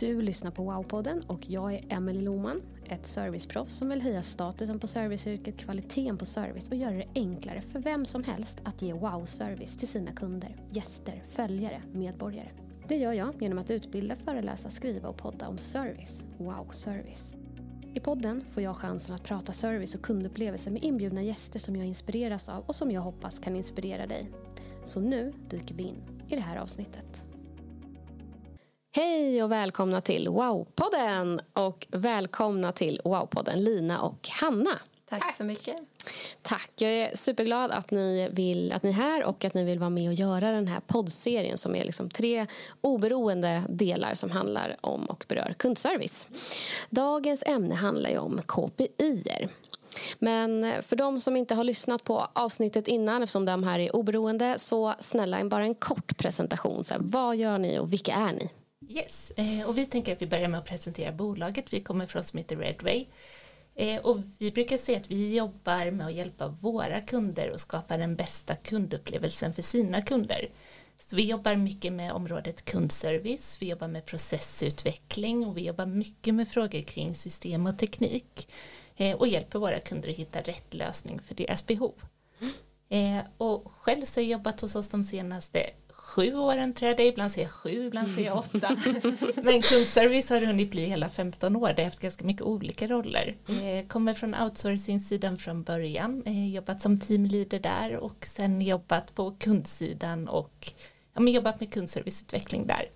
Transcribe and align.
Du 0.00 0.22
lyssnar 0.22 0.50
på 0.50 0.62
Wow-podden 0.62 1.26
och 1.26 1.50
jag 1.50 1.74
är 1.74 1.84
Emelie 1.88 2.22
Loman, 2.22 2.62
ett 2.84 3.06
serviceproffs 3.06 3.74
som 3.74 3.88
vill 3.88 4.02
höja 4.02 4.22
statusen 4.22 4.78
på 4.78 4.86
serviceyrket, 4.86 5.56
kvaliteten 5.56 6.18
på 6.18 6.26
service 6.26 6.68
och 6.68 6.76
göra 6.76 6.96
det 6.96 7.08
enklare 7.14 7.60
för 7.60 7.80
vem 7.80 8.06
som 8.06 8.24
helst 8.24 8.60
att 8.64 8.82
ge 8.82 8.92
wow-service 8.92 9.76
till 9.78 9.88
sina 9.88 10.12
kunder, 10.12 10.56
gäster, 10.70 11.24
följare, 11.28 11.82
medborgare. 11.92 12.48
Det 12.88 12.96
gör 12.96 13.12
jag 13.12 13.42
genom 13.42 13.58
att 13.58 13.70
utbilda, 13.70 14.16
föreläsa, 14.16 14.70
skriva 14.70 15.08
och 15.08 15.16
podda 15.16 15.48
om 15.48 15.58
service. 15.58 16.24
Wow-service. 16.38 17.34
I 17.94 18.00
podden 18.00 18.44
får 18.50 18.62
jag 18.62 18.76
chansen 18.76 19.14
att 19.14 19.24
prata 19.24 19.52
service 19.52 19.94
och 19.94 20.02
kundupplevelser 20.02 20.70
med 20.70 20.82
inbjudna 20.82 21.22
gäster 21.22 21.58
som 21.58 21.76
jag 21.76 21.86
inspireras 21.86 22.48
av 22.48 22.64
och 22.64 22.74
som 22.74 22.90
jag 22.90 23.00
hoppas 23.00 23.38
kan 23.38 23.56
inspirera 23.56 24.06
dig. 24.06 24.30
Så 24.84 25.00
nu 25.00 25.32
dyker 25.50 25.74
vi 25.74 25.82
in 25.82 26.02
i 26.28 26.34
det 26.34 26.42
här 26.42 26.56
avsnittet. 26.56 27.27
Hej 28.98 29.42
och 29.42 29.52
välkomna 29.52 30.00
till 30.00 30.28
Wow-podden 30.28 31.40
och 31.52 31.86
välkomna 31.90 32.72
till 32.72 33.00
Wow-podden 33.04 33.56
Lina 33.56 34.02
och 34.02 34.28
Hanna. 34.40 34.78
Tack, 35.08 35.20
Tack, 35.20 35.36
så 35.36 35.44
mycket. 35.44 35.76
Tack. 36.42 36.70
Jag 36.76 36.90
är 36.90 37.16
superglad 37.16 37.70
att 37.70 37.90
ni, 37.90 38.28
vill, 38.32 38.72
att 38.72 38.82
ni 38.82 38.88
är 38.90 38.94
här 38.94 39.24
och 39.24 39.44
att 39.44 39.54
ni 39.54 39.64
vill 39.64 39.78
vara 39.78 39.90
med 39.90 40.08
och 40.08 40.14
göra 40.14 40.50
den 40.50 40.68
här 40.68 40.80
poddserien 40.86 41.58
som 41.58 41.74
är 41.74 41.84
liksom 41.84 42.10
tre 42.10 42.46
oberoende 42.80 43.62
delar 43.68 44.14
som 44.14 44.30
handlar 44.30 44.76
om 44.80 45.04
och 45.04 45.24
berör 45.28 45.54
kundservice. 45.58 46.28
Dagens 46.90 47.42
ämne 47.46 47.74
handlar 47.74 48.10
ju 48.10 48.18
om 48.18 48.40
KPI. 48.46 49.48
Men 50.18 50.82
för 50.82 50.96
de 50.96 51.20
som 51.20 51.36
inte 51.36 51.54
har 51.54 51.64
lyssnat 51.64 52.04
på 52.04 52.28
avsnittet 52.32 52.88
innan 52.88 53.22
eftersom 53.22 53.44
de 53.44 53.62
här 53.62 53.78
är 53.78 53.96
oberoende 53.96 54.58
så 54.58 54.94
snälla 55.00 55.44
bara 55.44 55.64
en 55.64 55.74
kort 55.74 56.16
presentation. 56.16 56.84
Så 56.84 56.94
här, 56.94 57.00
vad 57.04 57.36
gör 57.36 57.58
ni 57.58 57.78
och 57.78 57.92
vilka 57.92 58.12
är 58.12 58.32
ni? 58.32 58.50
Yes, 58.86 59.32
eh, 59.36 59.68
och 59.68 59.78
vi 59.78 59.86
tänker 59.86 60.12
att 60.12 60.22
vi 60.22 60.26
börjar 60.26 60.48
med 60.48 60.60
att 60.60 60.66
presentera 60.66 61.12
bolaget. 61.12 61.72
Vi 61.72 61.80
kommer 61.80 62.06
från 62.06 62.24
som 62.24 62.38
heter 62.38 62.56
Redway. 62.56 63.06
Eh, 63.74 64.00
och 64.00 64.18
vi 64.38 64.50
brukar 64.50 64.76
säga 64.76 64.98
att 64.98 65.10
vi 65.10 65.36
jobbar 65.36 65.90
med 65.90 66.06
att 66.06 66.12
hjälpa 66.12 66.48
våra 66.48 67.00
kunder 67.00 67.50
och 67.50 67.60
skapa 67.60 67.96
den 67.96 68.16
bästa 68.16 68.54
kundupplevelsen 68.54 69.54
för 69.54 69.62
sina 69.62 70.02
kunder. 70.02 70.50
Så 70.98 71.16
vi 71.16 71.30
jobbar 71.30 71.56
mycket 71.56 71.92
med 71.92 72.12
området 72.12 72.64
kundservice, 72.64 73.56
vi 73.60 73.68
jobbar 73.68 73.88
med 73.88 74.04
processutveckling 74.04 75.46
och 75.46 75.56
vi 75.56 75.66
jobbar 75.66 75.86
mycket 75.86 76.34
med 76.34 76.48
frågor 76.48 76.82
kring 76.82 77.14
system 77.14 77.66
och 77.66 77.78
teknik 77.78 78.48
eh, 78.96 79.16
och 79.16 79.28
hjälper 79.28 79.58
våra 79.58 79.80
kunder 79.80 80.10
att 80.10 80.16
hitta 80.16 80.40
rätt 80.40 80.74
lösning 80.74 81.20
för 81.20 81.34
deras 81.34 81.66
behov. 81.66 81.94
Och 83.36 83.72
själv 83.72 84.04
så 84.04 84.20
har 84.20 84.24
jag 84.24 84.30
jobbat 84.30 84.60
hos 84.60 84.76
oss 84.76 84.88
de 84.88 85.04
senaste 85.04 85.70
sju 86.18 86.34
åren 86.34 86.74
tror 86.74 86.88
jag 86.88 86.96
det 86.96 87.06
ibland 87.06 87.32
säger 87.32 87.46
jag 87.46 87.52
sju, 87.52 87.86
ibland 87.86 88.10
säger 88.10 88.28
jag 88.28 88.38
åtta. 88.38 88.76
Men 89.42 89.62
kundservice 89.62 90.30
har 90.30 90.40
hunnit 90.40 90.70
bli 90.70 90.84
hela 90.84 91.08
15 91.08 91.56
år, 91.56 91.72
det 91.76 91.82
har 91.82 91.84
haft 91.84 92.00
ganska 92.00 92.24
mycket 92.24 92.42
olika 92.42 92.86
roller. 92.86 93.36
Eh, 93.48 93.86
kommer 93.86 94.14
från 94.14 94.34
outsourcing-sidan 94.34 95.38
från 95.38 95.62
början, 95.62 96.22
eh, 96.26 96.54
jobbat 96.54 96.82
som 96.82 97.00
teamleader 97.00 97.58
där 97.58 97.96
och 97.96 98.26
sen 98.26 98.62
jobbat 98.62 99.14
på 99.14 99.30
kundsidan 99.30 100.28
och 100.28 100.72
ja, 101.14 101.20
men 101.20 101.32
jobbat 101.32 101.60
med 101.60 101.72
kundserviceutveckling 101.72 102.66
där. 102.66 102.90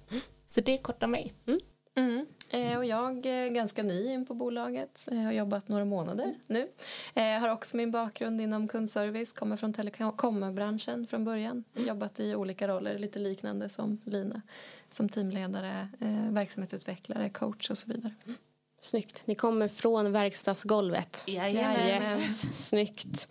Så 0.47 0.61
det 0.61 0.73
är 0.75 0.79
kort 0.79 1.03
om 1.03 1.11
mig. 1.11 1.33
Mm. 1.47 1.61
Mm. 1.97 2.27
Eh, 2.53 2.79
och 2.79 2.85
jag 2.85 3.27
är 3.27 3.49
ganska 3.49 3.83
ny 3.83 4.07
in 4.07 4.27
på 4.27 4.35
bolaget, 4.35 5.09
jag 5.11 5.17
har 5.17 5.33
jobbat 5.33 5.69
några 5.69 5.85
månader 5.85 6.35
nu. 6.47 6.69
Jag 7.15 7.41
har 7.41 7.49
också 7.49 7.77
min 7.77 7.91
bakgrund 7.91 8.41
inom 8.41 8.69
kundservice, 8.69 9.33
kommer 9.33 9.57
från 9.57 9.73
telekombranschen 9.73 11.07
från 11.07 11.25
början. 11.25 11.65
Mm. 11.75 11.89
Jobbat 11.89 12.21
i 12.21 12.35
olika 12.35 12.69
roller, 12.69 12.99
lite 12.99 13.19
liknande 13.19 13.69
som 13.69 13.99
Lina. 14.05 14.43
Som 14.91 15.09
teamledare, 15.09 15.89
eh, 16.01 16.33
verksamhetsutvecklare, 16.33 17.31
coach 17.31 17.71
och 17.71 17.79
så 17.79 17.93
vidare. 17.93 18.15
Mm. 18.25 18.37
Snyggt. 18.81 19.23
Ni 19.25 19.35
kommer 19.35 19.69
från 19.69 20.13
verkstadsgolvet. 20.13 21.25
Jajamän. 21.27 21.89
Yes. 21.89 22.69
Snyggt. 22.69 23.29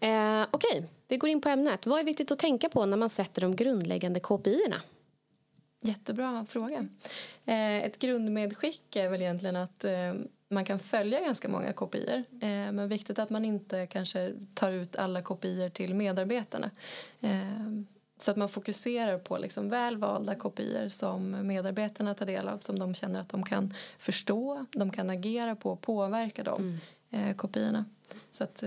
Eh, 0.00 0.42
Okej, 0.50 0.78
okay. 0.78 0.82
vi 1.08 1.16
går 1.16 1.30
in 1.30 1.40
på 1.40 1.48
ämnet. 1.48 1.86
Vad 1.86 2.00
är 2.00 2.04
viktigt 2.04 2.32
att 2.32 2.38
tänka 2.38 2.68
på 2.68 2.86
när 2.86 2.96
man 2.96 3.08
sätter 3.08 3.40
de 3.40 3.56
grundläggande 3.56 4.20
KPI-erna? 4.20 4.80
Jättebra 5.84 6.46
fråga. 6.48 6.86
Eh, 7.44 7.76
ett 7.76 7.98
grundmedskick 7.98 8.96
är 8.96 9.10
väl 9.10 9.22
egentligen 9.22 9.56
att 9.56 9.84
eh, 9.84 10.14
man 10.48 10.64
kan 10.64 10.78
följa 10.78 11.20
ganska 11.20 11.48
många 11.48 11.72
kopior 11.72 12.24
eh, 12.40 12.72
men 12.72 12.88
viktigt 12.88 13.18
att 13.18 13.30
man 13.30 13.44
inte 13.44 13.86
kanske 13.86 14.34
tar 14.54 14.72
ut 14.72 14.96
alla 14.96 15.22
kopior 15.22 15.68
till 15.68 15.94
medarbetarna. 15.94 16.70
Så 18.18 18.30
att 18.30 18.36
man 18.36 18.48
fokuserar 18.48 19.18
på 19.18 19.38
liksom 19.38 19.68
välvalda 19.68 20.34
kopior 20.34 20.88
som 20.88 21.46
medarbetarna 21.46 22.14
tar 22.14 22.26
del 22.26 22.48
av 22.48 22.58
som 22.58 22.78
de 22.78 22.94
känner 22.94 23.20
att 23.20 23.28
de 23.28 23.42
kan 23.42 23.74
förstå, 23.98 24.66
de 24.72 24.90
kan 24.90 25.10
agera 25.10 25.56
på 25.56 25.70
och 25.70 25.80
påverka 25.80 26.42
de 26.42 26.80
mm. 27.10 27.34
kopiorna. 27.34 27.84
Så 28.30 28.44
att 28.44 28.64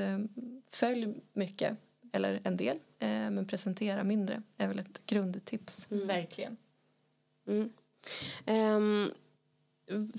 följ 0.71 1.13
mycket, 1.33 1.77
eller 2.11 2.41
en 2.43 2.57
del, 2.57 2.79
men 2.99 3.45
presentera 3.45 4.03
mindre 4.03 4.41
är 4.57 4.67
väl 4.67 4.79
ett 4.79 5.05
grundtips. 5.05 5.87
Mm. 5.91 6.07
Verkligen. 6.07 6.57
Mm. 7.47 7.69
Um, 8.45 9.11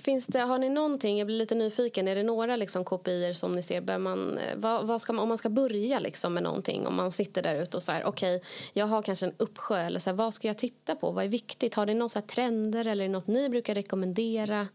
finns 0.00 0.26
det, 0.26 0.38
har 0.38 0.58
ni 0.58 0.68
någonting, 0.68 1.18
jag 1.18 1.26
blir 1.26 1.36
lite 1.36 1.54
nyfiken, 1.54 2.08
är 2.08 2.14
det 2.14 2.22
några 2.22 2.56
liksom 2.56 2.84
kopior 2.84 3.32
som 3.32 3.52
ni 3.52 3.62
ser, 3.62 3.80
bör 3.80 3.98
man, 3.98 4.38
eh, 4.38 4.56
vad, 4.56 4.86
vad 4.86 5.00
ska 5.00 5.12
man, 5.12 5.22
om 5.22 5.28
man 5.28 5.38
ska 5.38 5.48
börja 5.48 5.98
liksom 5.98 6.34
med 6.34 6.42
någonting, 6.42 6.86
om 6.86 6.94
man 6.94 7.12
sitter 7.12 7.42
där 7.42 7.62
ute 7.62 7.76
och 7.76 7.82
så 7.82 7.92
här, 7.92 8.04
okej, 8.04 8.36
okay, 8.36 8.48
jag 8.72 8.86
har 8.86 9.02
kanske 9.02 9.26
en 9.26 9.34
uppsjö, 9.36 9.80
eller 9.80 10.00
så 10.00 10.10
här, 10.10 10.16
vad 10.16 10.34
ska 10.34 10.48
jag 10.48 10.58
titta 10.58 10.94
på, 10.94 11.10
vad 11.10 11.24
är 11.24 11.28
viktigt, 11.28 11.74
har 11.74 11.86
ni 11.86 11.94
några 11.94 12.08
så 12.08 12.20
trender 12.20 12.86
eller 12.86 13.04
är 13.04 13.08
det 13.08 13.12
något 13.12 13.26
ni 13.26 13.48
brukar 13.48 13.74
rekommendera? 13.74 14.68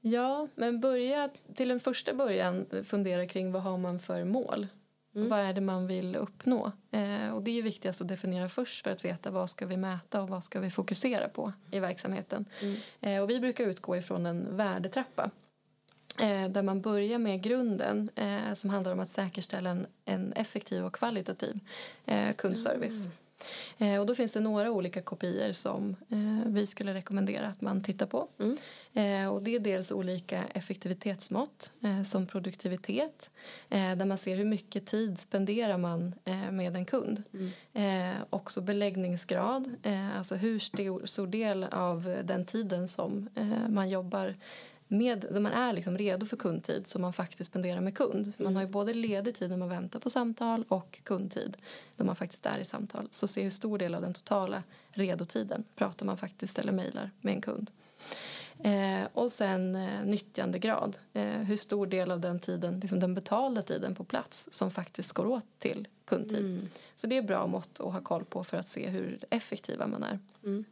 Ja, 0.00 0.48
men 0.54 0.80
börja 0.80 1.30
till 1.54 1.70
en 1.70 1.80
första 1.80 2.14
början 2.14 2.66
fundera 2.84 3.26
kring 3.26 3.52
vad 3.52 3.62
har 3.62 3.78
man 3.78 3.98
för 3.98 4.24
mål 4.24 4.66
Mm. 5.14 5.28
Vad 5.28 5.38
är 5.38 5.52
det 5.52 5.60
man 5.60 5.86
vill 5.86 6.16
uppnå? 6.16 6.72
Eh, 6.90 7.30
och 7.30 7.42
det 7.42 7.58
är 7.58 7.62
viktigast 7.62 8.00
att 8.00 8.08
definiera 8.08 8.48
först 8.48 8.84
för 8.84 8.90
att 8.90 9.04
veta 9.04 9.30
vad 9.30 9.50
ska 9.50 9.66
vi 9.66 9.76
mäta 9.76 10.22
och 10.22 10.28
vad 10.28 10.44
ska 10.44 10.60
vi 10.60 10.70
fokusera 10.70 11.28
på 11.28 11.52
i 11.70 11.80
verksamheten. 11.80 12.44
Mm. 12.62 12.76
Eh, 13.00 13.22
och 13.22 13.30
vi 13.30 13.40
brukar 13.40 13.64
utgå 13.64 13.96
ifrån 13.96 14.26
en 14.26 14.56
värdetrappa 14.56 15.30
eh, 16.20 16.48
där 16.48 16.62
man 16.62 16.80
börjar 16.80 17.18
med 17.18 17.42
grunden 17.42 18.10
eh, 18.14 18.52
som 18.54 18.70
handlar 18.70 18.92
om 18.92 19.00
att 19.00 19.10
säkerställa 19.10 19.70
en, 19.70 19.86
en 20.04 20.32
effektiv 20.32 20.84
och 20.84 20.94
kvalitativ 20.94 21.60
eh, 22.06 22.32
kundservice. 22.32 23.06
Mm. 23.06 23.16
Eh, 23.78 24.00
och 24.00 24.06
då 24.06 24.14
finns 24.14 24.32
det 24.32 24.40
några 24.40 24.70
olika 24.70 25.02
kopior 25.02 25.52
som 25.52 25.96
eh, 26.08 26.52
vi 26.52 26.66
skulle 26.66 26.94
rekommendera 26.94 27.46
att 27.46 27.62
man 27.62 27.82
tittar 27.82 28.06
på. 28.06 28.28
Mm. 28.38 28.56
Eh, 28.92 29.32
och 29.32 29.42
det 29.42 29.54
är 29.54 29.60
dels 29.60 29.92
olika 29.92 30.44
effektivitetsmått 30.44 31.72
eh, 31.80 32.02
som 32.02 32.26
produktivitet 32.26 33.30
eh, 33.68 33.96
där 33.96 34.04
man 34.04 34.18
ser 34.18 34.36
hur 34.36 34.44
mycket 34.44 34.86
tid 34.86 35.18
spenderar 35.18 35.78
man 35.78 36.14
eh, 36.24 36.50
med 36.50 36.74
en 36.74 36.84
kund. 36.84 37.22
Mm. 37.32 38.16
också 38.30 38.60
beläggningsgrad, 38.60 39.74
alltså 40.16 40.34
hur 40.34 40.58
stor, 40.58 41.06
stor 41.06 41.26
del 41.26 41.64
av 41.64 42.16
den 42.24 42.44
tiden 42.44 42.88
som 42.88 43.28
man 43.68 43.88
jobbar 43.88 44.34
med, 44.88 45.26
så 45.32 45.40
man 45.40 45.52
är 45.52 45.72
liksom 45.72 45.98
redo 45.98 46.26
för 46.26 46.36
kundtid 46.36 46.86
som 46.86 47.02
man 47.02 47.12
faktiskt 47.12 47.50
spenderar 47.50 47.80
med 47.80 47.96
kund. 47.96 48.34
För 48.34 48.44
man 48.44 48.56
har 48.56 48.62
ju 48.62 48.68
både 48.68 48.94
ledig 48.94 49.34
tid 49.34 49.50
när 49.50 49.56
man 49.56 49.68
väntar 49.68 50.00
på 50.00 50.10
samtal 50.10 50.64
och 50.68 51.00
kundtid 51.02 51.56
när 51.96 52.06
man 52.06 52.16
faktiskt 52.16 52.46
är 52.46 52.58
i 52.58 52.64
samtal. 52.64 53.08
Så 53.10 53.28
se 53.28 53.42
hur 53.42 53.50
stor 53.50 53.78
del 53.78 53.94
av 53.94 54.02
den 54.02 54.14
totala 54.14 54.62
redotiden 54.90 55.64
pratar 55.76 56.06
man 56.06 56.16
faktiskt 56.16 56.58
eller 56.58 56.72
mejlar 56.72 57.10
med 57.20 57.34
en 57.34 57.40
kund. 57.40 57.70
Eh, 58.58 59.08
och 59.12 59.32
sen 59.32 59.76
eh, 59.76 60.04
nyttjandegrad. 60.04 60.98
Eh, 61.12 61.24
hur 61.24 61.56
stor 61.56 61.86
del 61.86 62.10
av 62.10 62.20
den 62.20 62.40
tiden, 62.40 62.80
liksom 62.80 63.00
den 63.00 63.14
betalda 63.14 63.62
tiden 63.62 63.94
på 63.94 64.04
plats 64.04 64.48
som 64.52 64.70
faktiskt 64.70 65.12
går 65.12 65.26
åt 65.26 65.46
till 65.58 65.88
kundtid. 66.04 66.38
Mm. 66.38 66.68
Så 66.96 67.06
det 67.06 67.16
är 67.16 67.22
bra 67.22 67.46
mått 67.46 67.80
att 67.80 67.92
ha 67.92 68.00
koll 68.00 68.24
på 68.24 68.44
för 68.44 68.56
att 68.56 68.68
se 68.68 68.88
hur 68.88 69.18
effektiva 69.30 69.86
man 69.86 70.02
är. 70.02 70.18
Mm. 70.44 70.64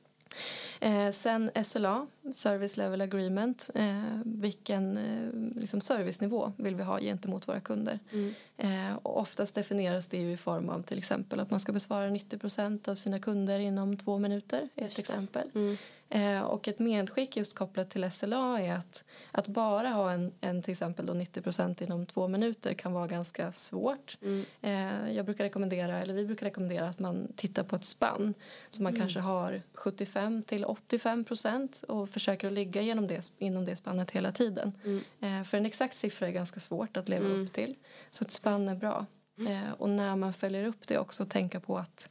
Eh, 0.81 1.13
sen 1.13 1.51
SLA, 1.65 2.07
Service 2.33 2.77
Level 2.77 3.01
Agreement. 3.01 3.71
Eh, 3.75 4.03
vilken 4.25 4.97
eh, 4.97 5.61
liksom 5.61 5.81
servicenivå 5.81 6.53
vill 6.57 6.75
vi 6.75 6.83
ha 6.83 7.01
gentemot 7.01 7.49
våra 7.49 7.61
kunder? 7.61 7.99
Mm. 8.13 8.35
Eh, 8.57 8.97
och 9.03 9.21
oftast 9.21 9.55
definieras 9.55 10.09
det 10.09 10.19
i 10.19 10.37
form 10.37 10.69
av 10.69 10.83
till 10.83 10.99
exempel 10.99 11.41
att 11.41 11.51
man 11.51 11.61
ska 11.61 11.73
besvara 11.73 12.07
90% 12.07 12.89
av 12.89 12.95
sina 12.95 13.19
kunder 13.19 13.59
inom 13.59 13.97
två 13.97 14.19
minuter. 14.19 14.69
Ett 14.77 14.99
exempel. 14.99 15.51
Mm. 15.55 15.77
Eh, 16.09 16.41
och 16.41 16.69
ett 16.69 16.79
medskick 16.79 17.37
just 17.37 17.55
kopplat 17.55 17.91
till 17.91 18.11
SLA 18.11 18.61
är 18.61 18.73
att, 18.73 19.05
att 19.31 19.47
bara 19.47 19.89
ha 19.89 20.13
en, 20.13 20.33
en 20.41 20.63
till 20.63 20.71
exempel 20.71 21.07
då 21.07 21.13
90% 21.13 21.83
inom 21.83 22.07
två 22.07 22.29
minuter 22.29 22.75
kan 22.75 22.93
vara 22.93 23.07
ganska 23.07 23.53
svårt. 23.53 24.19
Mm. 24.23 24.45
Eh, 24.61 25.13
jag 25.13 25.25
brukar 25.25 25.45
rekommendera, 25.45 25.99
eller 25.99 26.15
vi 26.15 26.25
brukar 26.27 26.47
rekommendera 26.47 26.89
att 26.89 26.99
man 26.99 27.33
tittar 27.37 27.65
på 27.65 27.77
ett 27.77 27.85
spann. 27.85 28.35
Så 28.71 28.83
man 28.83 28.91
mm. 28.91 29.01
kanske 29.01 29.21
har 29.21 29.63
75 29.75 30.43
till 30.43 30.65
85% 30.65 31.85
och 31.85 32.09
försöker 32.11 32.47
att 32.47 32.53
ligga 32.53 32.83
genom 32.83 33.07
det, 33.07 33.33
inom 33.39 33.65
det 33.65 33.77
spannet 33.77 34.11
hela 34.11 34.33
tiden. 34.33 34.73
Mm. 34.85 35.01
Eh, 35.21 35.45
för 35.45 35.57
en 35.57 35.67
exakt 35.67 35.97
siffra 35.97 36.29
är 36.29 36.33
ganska 36.33 36.61
svårt 36.61 36.97
att 36.97 37.09
leva 37.09 37.27
mm. 37.27 37.43
upp 37.43 37.53
till. 37.53 37.75
Så 38.11 38.25
ett 38.25 38.31
spann 38.31 38.69
är 38.69 38.75
bra. 38.75 39.07
Mm. 39.39 39.73
Och 39.73 39.89
när 39.89 40.17
man 40.17 40.33
följer 40.33 40.65
upp 40.65 40.87
det 40.87 40.99
också 40.99 41.25
tänka 41.25 41.61
på 41.61 41.79
att 41.79 42.11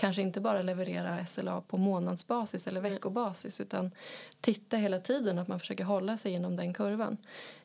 kanske 0.00 0.22
inte 0.22 0.40
bara 0.40 0.62
leverera 0.62 1.26
SLA 1.26 1.60
på 1.60 1.78
månadsbasis 1.78 2.66
eller 2.66 2.80
veckobasis 2.80 3.60
utan 3.60 3.90
titta 4.40 4.76
hela 4.76 5.00
tiden 5.00 5.38
att 5.38 5.48
man 5.48 5.60
försöker 5.60 5.84
hålla 5.84 6.16
sig 6.16 6.32
inom 6.32 6.56
den 6.56 6.74
kurvan. 6.74 7.16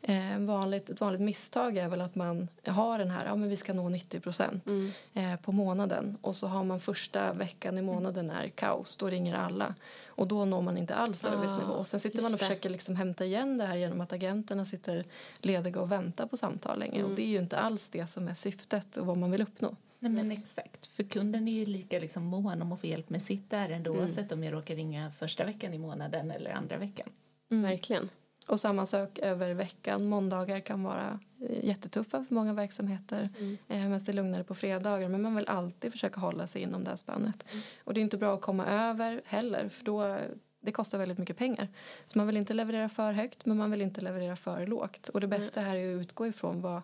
Eh, 0.01 0.39
vanligt, 0.39 0.89
ett 0.89 1.01
vanligt 1.01 1.21
misstag 1.21 1.77
är 1.77 1.89
väl 1.89 2.01
att 2.01 2.15
man 2.15 2.47
har 2.65 2.99
den 2.99 3.09
här, 3.09 3.25
ja 3.25 3.35
men 3.35 3.49
vi 3.49 3.55
ska 3.55 3.73
nå 3.73 3.89
90 3.89 4.19
procent 4.19 4.67
mm. 4.67 4.91
eh, 5.13 5.39
på 5.39 5.51
månaden 5.51 6.17
och 6.21 6.35
så 6.35 6.47
har 6.47 6.63
man 6.63 6.79
första 6.79 7.33
veckan 7.33 7.77
i 7.77 7.81
månaden 7.81 8.29
är 8.29 8.49
kaos, 8.49 8.97
då 8.97 9.07
ringer 9.07 9.35
alla 9.35 9.75
och 10.07 10.27
då 10.27 10.45
når 10.45 10.61
man 10.61 10.77
inte 10.77 10.95
alls 10.95 11.19
servicenivå. 11.19 11.73
Ah, 11.73 11.83
sen 11.83 11.99
sitter 11.99 12.21
man 12.21 12.33
och 12.33 12.39
försöker 12.39 12.69
liksom 12.69 12.95
hämta 12.95 13.25
igen 13.25 13.57
det 13.57 13.65
här 13.65 13.77
genom 13.77 14.01
att 14.01 14.13
agenterna 14.13 14.65
sitter 14.65 15.03
lediga 15.39 15.81
och 15.81 15.91
väntar 15.91 16.27
på 16.27 16.37
samtal 16.37 16.79
länge 16.79 16.99
mm. 16.99 17.11
och 17.11 17.15
det 17.15 17.23
är 17.23 17.29
ju 17.29 17.39
inte 17.39 17.57
alls 17.57 17.89
det 17.89 18.07
som 18.07 18.27
är 18.27 18.33
syftet 18.33 18.97
och 18.97 19.05
vad 19.05 19.17
man 19.17 19.31
vill 19.31 19.41
uppnå. 19.41 19.75
Nej 20.05 20.23
men 20.23 20.31
exakt, 20.31 20.87
för 20.87 21.03
kunden 21.03 21.47
är 21.47 21.51
ju 21.51 21.65
lika 21.65 21.99
liksom 21.99 22.23
mån 22.23 22.61
om 22.61 22.71
att 22.71 22.81
få 22.81 22.87
hjälp 22.87 23.09
med 23.09 23.21
sitt 23.21 23.53
ärende 23.53 23.89
mm. 23.89 24.01
oavsett 24.01 24.31
om 24.31 24.43
jag 24.43 24.53
råkar 24.53 24.75
ringa 24.75 25.11
första 25.11 25.45
veckan 25.45 25.73
i 25.73 25.77
månaden 25.77 26.31
eller 26.31 26.51
andra 26.51 26.77
veckan. 26.77 27.07
Mm. 27.51 27.63
Verkligen. 27.63 28.09
Och 28.47 28.59
samma 28.59 28.85
sak 28.85 29.19
över 29.19 29.53
veckan. 29.53 30.05
Måndagar 30.05 30.59
kan 30.59 30.83
vara 30.83 31.19
eh, 31.49 31.65
jättetuffa 31.65 32.25
för 32.25 32.35
många 32.35 32.53
verksamheter 32.53 33.29
mm. 33.39 33.57
eh, 33.67 33.77
medan 33.77 34.03
det 34.03 34.11
är 34.11 34.13
lugnare 34.13 34.43
på 34.43 34.55
fredagar. 34.55 35.09
Men 35.09 35.21
man 35.21 35.35
vill 35.35 35.47
alltid 35.47 35.91
försöka 35.91 36.19
hålla 36.19 36.47
sig 36.47 36.61
inom 36.61 36.83
det 36.83 36.89
här 36.89 36.97
spannet. 36.97 37.45
Mm. 37.51 37.63
Och 37.83 37.93
det 37.93 37.99
är 37.99 38.01
inte 38.01 38.17
bra 38.17 38.33
att 38.33 38.41
komma 38.41 38.65
över 38.65 39.21
heller 39.25 39.69
för 39.69 39.85
då 39.85 40.17
det 40.65 40.71
kostar 40.71 40.97
väldigt 40.97 41.17
mycket 41.17 41.37
pengar. 41.37 41.67
Så 42.05 42.17
man 42.17 42.27
vill 42.27 42.37
inte 42.37 42.53
leverera 42.53 42.89
för 42.89 43.13
högt 43.13 43.45
men 43.45 43.57
man 43.57 43.71
vill 43.71 43.81
inte 43.81 44.01
leverera 44.01 44.35
för 44.35 44.67
lågt. 44.67 45.09
Och 45.09 45.21
det 45.21 45.27
bästa 45.27 45.61
här 45.61 45.75
är 45.75 45.95
att 45.95 46.01
utgå 46.01 46.27
ifrån 46.27 46.61
vad 46.61 46.81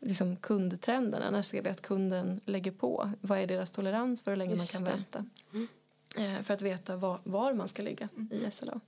liksom 0.00 0.36
kundtrenderna. 0.36 1.30
När 1.30 1.42
ser 1.42 1.62
vi 1.62 1.70
att 1.70 1.82
kunden 1.82 2.40
lägger 2.44 2.70
på? 2.70 3.10
Vad 3.20 3.38
är 3.38 3.46
deras 3.46 3.70
tolerans 3.70 4.22
för 4.22 4.30
hur 4.30 4.36
länge 4.36 4.54
Just 4.54 4.74
man 4.74 4.84
kan 4.84 4.84
det. 4.84 4.96
vänta? 4.96 5.24
Mm. 5.52 5.68
Eh, 6.16 6.42
för 6.42 6.54
att 6.54 6.62
veta 6.62 6.96
var, 6.96 7.20
var, 7.24 7.52
man 7.52 7.68
ska 7.68 7.82
ligga 7.82 8.08
mm. 8.16 8.32
i 8.32 8.50
SLA. 8.50 8.80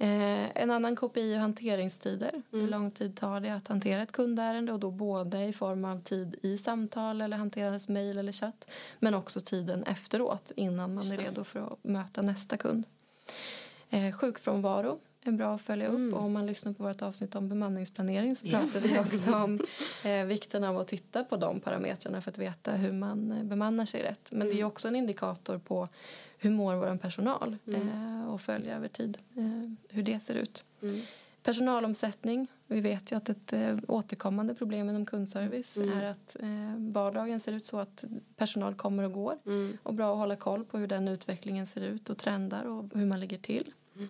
Eh, 0.00 0.56
en 0.56 0.70
annan 0.70 0.96
KPI 0.96 1.34
är 1.34 1.38
hanteringstider. 1.38 2.30
Mm. 2.30 2.44
Hur 2.50 2.68
lång 2.68 2.90
tid 2.90 3.16
tar 3.16 3.40
det 3.40 3.50
att 3.50 3.68
hantera 3.68 4.02
ett 4.02 4.12
kundärende 4.12 4.72
och 4.72 4.80
då 4.80 4.90
både 4.90 5.44
i 5.44 5.52
form 5.52 5.84
av 5.84 6.02
tid 6.02 6.36
i 6.42 6.58
samtal 6.58 7.20
eller 7.20 7.36
hanterandes 7.36 7.88
mejl 7.88 8.18
eller 8.18 8.32
chatt 8.32 8.70
men 8.98 9.14
också 9.14 9.40
tiden 9.40 9.84
efteråt 9.84 10.52
innan 10.56 10.94
man 10.94 11.12
är 11.12 11.16
redo 11.16 11.44
för 11.44 11.60
att 11.60 11.84
möta 11.84 12.22
nästa 12.22 12.56
kund. 12.56 12.84
Eh, 13.90 14.12
sjukfrånvaro 14.12 14.98
är 15.24 15.32
bra 15.32 15.54
att 15.54 15.62
följa 15.62 15.86
upp. 15.86 15.94
Mm. 15.94 16.14
Och 16.14 16.22
om 16.22 16.32
man 16.32 16.46
lyssnar 16.46 16.72
på 16.72 16.82
vårt 16.82 17.02
avsnitt 17.02 17.34
om 17.34 17.48
bemanningsplanering 17.48 18.36
så 18.36 18.46
yeah. 18.46 18.62
pratar 18.62 18.80
vi 18.80 18.98
också 18.98 19.34
om 19.34 19.60
eh, 20.04 20.24
vikten 20.24 20.64
av 20.64 20.78
att 20.78 20.88
titta 20.88 21.24
på 21.24 21.36
de 21.36 21.60
parametrarna 21.60 22.20
för 22.20 22.30
att 22.30 22.38
veta 22.38 22.72
hur 22.72 22.90
man 22.90 23.32
eh, 23.32 23.44
bemannar 23.44 23.86
sig 23.86 24.02
rätt. 24.02 24.28
Men 24.32 24.42
mm. 24.42 24.48
det 24.48 24.54
är 24.54 24.62
mm. 24.62 24.68
också 24.68 24.88
en 24.88 24.96
indikator 24.96 25.58
på 25.58 25.88
hur 26.38 26.50
mår 26.50 26.74
vår 26.74 26.96
personal 26.96 27.56
mm. 27.66 27.88
eh, 27.88 28.28
och 28.28 28.40
följa 28.40 28.76
över 28.76 28.88
tid 28.88 29.18
eh, 29.36 29.72
hur 29.88 30.02
det 30.02 30.20
ser 30.20 30.34
ut. 30.34 30.64
Mm. 30.82 31.00
Personalomsättning. 31.42 32.46
Vi 32.66 32.80
vet 32.80 33.12
ju 33.12 33.16
att 33.16 33.28
ett 33.28 33.52
eh, 33.52 33.76
återkommande 33.88 34.54
problem 34.54 34.90
inom 34.90 35.06
kundservice 35.06 35.76
mm. 35.76 35.98
är 35.98 36.04
att 36.04 36.36
eh, 36.40 36.92
vardagen 36.92 37.40
ser 37.40 37.52
ut 37.52 37.64
så 37.64 37.78
att 37.78 38.04
personal 38.36 38.74
kommer 38.74 39.02
och 39.02 39.12
går. 39.12 39.38
Mm. 39.46 39.78
Och 39.82 39.94
bra 39.94 40.12
att 40.12 40.18
hålla 40.18 40.36
koll 40.36 40.64
på 40.64 40.78
hur 40.78 40.86
den 40.86 41.08
utvecklingen 41.08 41.66
ser 41.66 41.80
ut 41.80 42.10
och 42.10 42.18
trendar 42.18 42.64
och 42.64 42.84
hur 42.94 43.06
man 43.06 43.20
ligger 43.20 43.38
till. 43.38 43.72
Mm 43.96 44.08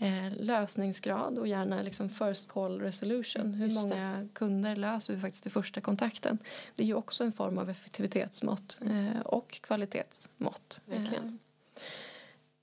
eh, 0.00 0.32
lösningsgrad 0.40 1.38
och 1.38 1.48
gärna 1.48 1.82
liksom 1.82 2.08
first 2.08 2.48
call 2.48 2.80
resolution. 2.80 3.54
Hur 3.54 3.74
många 3.74 4.28
kunder 4.32 4.76
löser 4.76 5.14
vi 5.14 5.20
faktiskt 5.20 5.46
i 5.46 5.50
första 5.50 5.80
kontakten? 5.80 6.38
Det 6.74 6.82
är 6.82 6.86
ju 6.86 6.94
också 6.94 7.24
en 7.24 7.32
form 7.32 7.58
av 7.58 7.70
effektivitetsmått 7.70 8.80
eh, 8.82 9.20
och 9.20 9.60
kvalitetsmått. 9.62 10.80
Verkligen. 10.86 11.38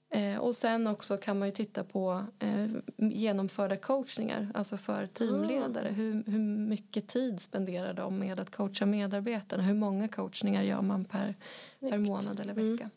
Eh, 0.10 0.38
och 0.38 0.56
sen 0.56 0.88
också 0.88 1.18
kan 1.18 1.40
man 1.40 1.48
ju 1.48 1.52
titta 1.52 1.84
på 1.84 2.24
eh, 2.40 2.68
genomförda 2.98 3.78
coachningar, 3.78 4.52
alltså 4.54 4.78
för 4.78 5.08
teamledare. 5.08 5.90
Ah. 5.90 5.94
Hur, 5.94 6.24
hur 6.28 6.40
mycket 6.40 7.08
tid 7.08 7.42
spenderar 7.42 7.94
de 7.94 8.20
med 8.20 8.40
att 8.40 8.52
coacha 8.52 8.86
medarbetarna? 8.86 9.64
Hur 9.64 9.74
många 9.74 10.08
coachningar 10.08 10.64
gör 10.64 10.82
man 10.82 11.06
per, 11.06 11.36
per 11.80 11.98
månad 11.98 12.40
eller 12.40 12.54
vecka? 12.54 12.84
Mm. 12.84 12.90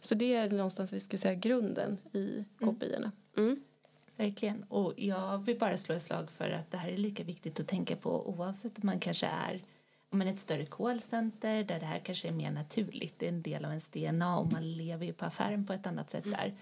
Så 0.00 0.14
det 0.14 0.34
är 0.34 0.50
någonstans 0.50 0.92
vi 0.92 1.00
ska 1.00 1.18
säga 1.18 1.34
grunden 1.34 1.98
i 2.12 2.44
KPI-erna. 2.58 2.96
Mm. 2.96 3.19
Mm. 3.36 3.62
Verkligen. 4.16 4.62
Och 4.62 4.94
jag 4.96 5.38
vill 5.38 5.58
bara 5.58 5.76
slå 5.76 5.94
ett 5.94 6.02
slag 6.02 6.30
för 6.30 6.50
att 6.50 6.70
det 6.70 6.76
här 6.76 6.88
är 6.88 6.96
lika 6.96 7.24
viktigt 7.24 7.60
att 7.60 7.68
tänka 7.68 7.96
på 7.96 8.28
oavsett 8.28 8.78
om 8.78 8.86
man 8.86 9.00
kanske 9.00 9.26
är 9.26 9.62
om 10.10 10.22
ett 10.22 10.38
större 10.38 10.66
callcenter 10.66 11.64
där 11.64 11.80
det 11.80 11.86
här 11.86 11.98
kanske 11.98 12.28
är 12.28 12.32
mer 12.32 12.50
naturligt. 12.50 13.18
Det 13.18 13.26
är 13.26 13.32
en 13.32 13.42
del 13.42 13.64
av 13.64 13.70
ens 13.70 13.88
DNA 13.88 14.38
och 14.38 14.52
man 14.52 14.72
lever 14.72 15.06
ju 15.06 15.12
på 15.12 15.24
affären 15.24 15.66
på 15.66 15.72
ett 15.72 15.86
annat 15.86 16.10
sätt 16.10 16.24
där. 16.24 16.54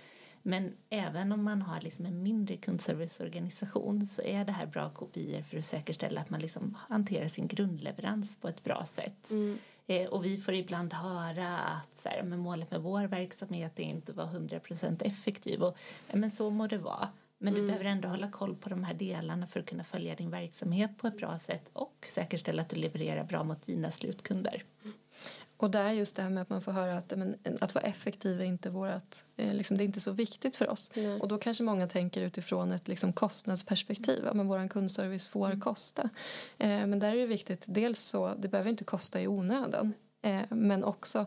Men 0.42 0.72
även 0.90 1.32
om 1.32 1.44
man 1.44 1.62
har 1.62 1.80
liksom 1.80 2.06
en 2.06 2.22
mindre 2.22 2.56
kundserviceorganisation 2.56 4.06
så 4.06 4.22
är 4.22 4.44
det 4.44 4.52
här 4.52 4.66
bra 4.66 4.90
kopior 4.90 5.42
för 5.42 5.58
att 5.58 5.64
säkerställa 5.64 6.20
att 6.20 6.30
man 6.30 6.40
liksom 6.40 6.76
hanterar 6.88 7.28
sin 7.28 7.46
grundleverans 7.46 8.36
på 8.36 8.48
ett 8.48 8.64
bra 8.64 8.84
sätt. 8.84 9.30
Mm. 9.30 9.58
Eh, 9.90 10.08
och 10.08 10.24
vi 10.24 10.38
får 10.38 10.54
ibland 10.54 10.94
höra 10.94 11.58
att 11.58 11.98
så 11.98 12.08
här, 12.08 12.22
men 12.22 12.38
målet 12.38 12.70
med 12.70 12.80
vår 12.80 13.04
verksamhet 13.04 13.78
är 13.78 13.82
inte 13.84 14.12
att 14.12 14.16
vara 14.16 14.26
100% 14.26 15.02
effektiv. 15.04 15.62
Och, 15.62 15.76
men 16.12 16.30
så 16.30 16.50
må 16.50 16.66
det 16.66 16.78
vara. 16.78 17.08
Men 17.38 17.54
du 17.54 17.58
mm. 17.58 17.68
behöver 17.68 17.90
ändå 17.90 18.08
hålla 18.08 18.30
koll 18.30 18.56
på 18.56 18.68
de 18.68 18.84
här 18.84 18.94
delarna 18.94 19.46
för 19.46 19.60
att 19.60 19.66
kunna 19.66 19.84
följa 19.84 20.14
din 20.14 20.30
verksamhet 20.30 20.90
på 20.98 21.06
ett 21.06 21.16
bra 21.16 21.38
sätt 21.38 21.70
och 21.72 21.94
säkerställa 22.02 22.62
att 22.62 22.68
du 22.68 22.76
levererar 22.76 23.24
bra 23.24 23.44
mot 23.44 23.66
dina 23.66 23.90
slutkunder. 23.90 24.62
Och 25.60 25.70
där 25.70 25.92
just 25.92 26.16
det 26.16 26.22
här 26.22 26.30
med 26.30 26.42
att 26.42 26.50
man 26.50 26.62
får 26.62 26.72
höra 26.72 26.96
att 26.96 27.12
men, 27.16 27.36
att 27.60 27.74
vara 27.74 27.84
effektiv 27.84 28.40
är 28.40 28.44
inte 28.44 28.70
vårat, 28.70 29.24
eh, 29.36 29.54
liksom, 29.54 29.76
det 29.76 29.84
är 29.84 29.86
inte 29.86 30.00
så 30.00 30.12
viktigt 30.12 30.56
för 30.56 30.68
oss. 30.68 30.90
Mm. 30.94 31.20
Och 31.20 31.28
då 31.28 31.38
kanske 31.38 31.62
många 31.62 31.86
tänker 31.86 32.22
utifrån 32.22 32.72
ett 32.72 32.88
liksom, 32.88 33.12
kostnadsperspektiv. 33.12 34.22
Ja, 34.26 34.34
men 34.34 34.48
vår 34.48 34.68
kundservice 34.68 35.28
får 35.28 35.46
mm. 35.46 35.60
kosta. 35.60 36.10
Eh, 36.58 36.68
men 36.68 36.98
där 36.98 37.12
är 37.12 37.16
det 37.16 37.26
viktigt, 37.26 37.64
dels 37.68 38.00
så, 38.00 38.34
det 38.38 38.48
behöver 38.48 38.70
inte 38.70 38.84
kosta 38.84 39.20
i 39.20 39.28
onödan. 39.28 39.94
Eh, 40.22 40.40
men 40.48 40.84
också, 40.84 41.26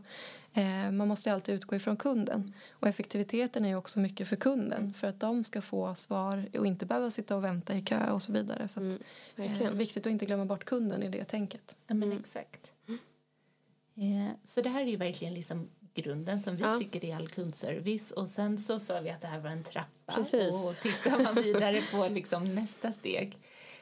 eh, 0.53 0.91
man 0.91 1.07
måste 1.07 1.33
alltid 1.33 1.55
utgå 1.55 1.75
ifrån 1.75 1.97
kunden. 1.97 2.53
Och 2.71 2.87
effektiviteten 2.87 3.65
är 3.65 3.69
ju 3.69 3.75
också 3.75 3.99
mycket 3.99 4.27
för 4.27 4.35
kunden. 4.35 4.79
Mm. 4.79 4.93
För 4.93 5.07
att 5.07 5.19
de 5.19 5.43
ska 5.43 5.61
få 5.61 5.95
svar 5.95 6.49
och 6.57 6.65
inte 6.67 6.85
behöva 6.85 7.11
sitta 7.11 7.35
och 7.35 7.43
vänta 7.43 7.75
i 7.75 7.81
kö 7.81 8.11
och 8.11 8.21
så 8.21 8.31
vidare. 8.31 8.67
Så 8.67 8.79
att, 8.79 8.99
mm, 9.37 9.61
eh, 9.61 9.71
viktigt 9.71 10.07
att 10.07 10.11
inte 10.11 10.25
glömma 10.25 10.45
bort 10.45 10.65
kunden 10.65 11.03
i 11.03 11.09
det 11.09 11.23
tänket. 11.23 11.75
Ja, 11.87 11.93
men 11.93 12.11
exakt. 12.11 12.73
Eh, 14.01 14.35
så 14.43 14.61
det 14.61 14.69
här 14.69 14.81
är 14.81 14.87
ju 14.87 14.97
verkligen 14.97 15.33
liksom 15.33 15.69
grunden 15.93 16.43
som 16.43 16.55
vi 16.55 16.63
ja. 16.63 16.79
tycker 16.79 17.05
är 17.05 17.15
all 17.15 17.27
kundservice 17.27 18.11
och 18.11 18.27
sen 18.27 18.57
så 18.57 18.79
sa 18.79 18.99
vi 18.99 19.09
att 19.09 19.21
det 19.21 19.27
här 19.27 19.39
var 19.39 19.49
en 19.49 19.63
trappa 19.63 20.13
Precis. 20.15 20.53
och 20.53 20.75
tittar 20.81 21.23
man 21.23 21.35
vidare 21.35 21.81
på 21.91 22.07
liksom 22.07 22.55
nästa 22.55 22.93
steg 22.93 23.37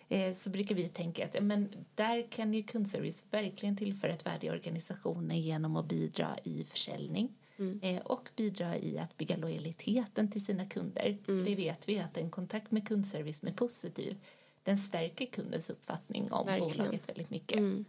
eh, 0.10 0.36
så 0.36 0.50
brukar 0.50 0.76
vi 0.76 0.88
tänka 0.88 1.26
att 1.26 1.44
men 1.44 1.86
där 1.96 2.32
kan 2.32 2.54
ju 2.54 2.64
kundservice 2.64 3.26
verkligen 3.32 3.78
tillföra 3.78 4.12
ett 4.12 4.26
värde 4.26 4.48
i 4.48 4.50
organisationen 4.50 5.42
genom 5.42 5.76
att 5.76 5.86
bidra 5.86 6.38
i 6.44 6.64
försäljning. 6.64 7.36
mm. 7.58 7.80
eh, 7.82 8.02
och 8.02 8.30
bidra 8.36 8.78
i 8.78 8.98
att 8.98 9.18
bygga 9.18 9.38
lojaliteten 9.38 10.32
till 10.32 10.46
sina 10.46 10.66
kunder. 10.66 11.18
Mm. 11.28 11.46
Det 11.46 11.56
vet 11.56 11.90
vi 11.90 12.00
att 12.00 12.18
en 12.18 12.30
kontakt 12.30 12.72
med 12.72 12.88
kundservice 12.88 13.42
med 13.42 13.56
positiv 13.56 14.18
den 14.64 14.78
stärker 14.78 15.26
kundens 15.26 15.70
uppfattning 15.70 16.32
om 16.32 16.46
Verkligen. 16.46 16.78
bolaget 16.78 17.10
väldigt 17.10 17.30
mycket. 17.30 17.58
Mm. 17.58 17.86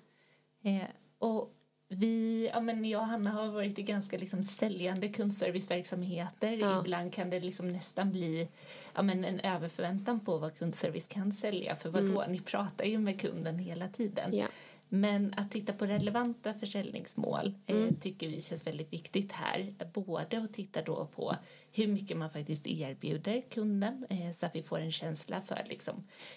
Och 1.18 1.54
vi, 1.92 2.50
ja, 2.52 2.61
men 2.61 2.85
jag 2.85 3.00
och 3.00 3.06
Hanna 3.06 3.30
har 3.30 3.49
varit 3.49 3.78
i 3.78 3.82
ganska 3.82 4.18
liksom 4.18 4.42
säljande 4.42 5.09
kundserviceverksamheter. 5.09 6.52
Ja. 6.52 6.80
Ibland 6.80 7.12
kan 7.12 7.30
det 7.30 7.40
liksom 7.40 7.73
nästan 7.73 8.12
bli 8.12 8.49
ja, 8.94 9.02
men 9.02 9.25
en 9.25 9.40
överförväntan 9.40 10.20
på 10.20 10.38
vad 10.38 10.59
kundservice 10.59 11.06
kan 11.06 11.32
sälja. 11.32 11.76
För 11.76 11.90
vadå, 11.90 12.23
mm. 12.23 12.32
ni 12.32 12.40
pratar 12.40 12.85
ju 12.85 12.99
med 12.99 13.20
kunden 13.20 13.59
hela 13.59 13.88
tiden. 13.88 14.37
Ja. 14.37 14.47
Men 14.92 15.35
att 15.37 15.50
titta 15.50 15.73
på 15.73 15.87
relevanta 15.87 16.54
försäljningsmål 16.54 17.54
eh, 17.66 17.76
mm. 17.76 17.88
eh, 17.88 17.94
tycker 17.94 18.28
vi 18.28 18.40
känns 18.40 18.66
väldigt 18.66 18.92
viktigt 18.92 19.32
här. 19.32 19.75
Både 19.92 20.38
att 20.38 20.52
titta 20.52 20.82
då 20.82 21.06
på 21.06 21.37
hur 21.73 21.87
mycket 21.87 22.16
man 22.16 22.30
faktiskt 22.30 22.66
erbjuder 22.66 23.42
kunden 23.50 24.06
eh, 24.11 24.30
så 24.30 24.47
att 24.47 24.54
vi 24.54 24.62
får 24.62 24.78
en 24.78 24.92
känsla 24.92 25.40
för 25.42 25.64
liksom, 25.68 25.94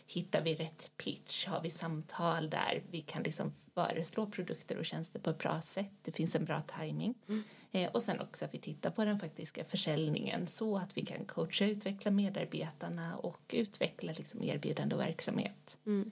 hittar 0.07 0.41
vi 0.41 0.55
rätt 0.55 0.91
pitch, 0.97 1.45
har 1.47 1.61
vi 1.61 1.69
samtal 1.69 2.49
där 2.49 2.83
vi 2.91 3.01
kan 3.01 3.23
liksom 3.23 3.53
föreslå 3.73 4.25
produkter 4.25 4.77
och 4.77 4.85
tjänster 4.85 5.19
på 5.19 5.29
ett 5.29 5.37
bra 5.37 5.61
sätt, 5.61 5.91
det 6.01 6.11
finns 6.11 6.35
en 6.35 6.45
bra 6.45 6.61
timing. 6.79 7.15
Mm. 7.27 7.43
Eh, 7.71 7.91
och 7.91 8.01
sen 8.01 8.19
också 8.19 8.45
att 8.45 8.53
vi 8.53 8.59
tittar 8.59 8.91
på 8.91 9.05
den 9.05 9.19
faktiska 9.19 9.63
försäljningen 9.63 10.47
så 10.47 10.77
att 10.77 10.97
vi 10.97 11.05
kan 11.05 11.25
coacha 11.25 11.65
och 11.65 11.71
utveckla 11.71 12.11
medarbetarna 12.11 13.17
och 13.17 13.53
utveckla 13.53 14.13
liksom, 14.17 14.43
erbjudande 14.43 14.95
och 14.95 15.01
verksamhet. 15.01 15.77
Mm. 15.85 16.11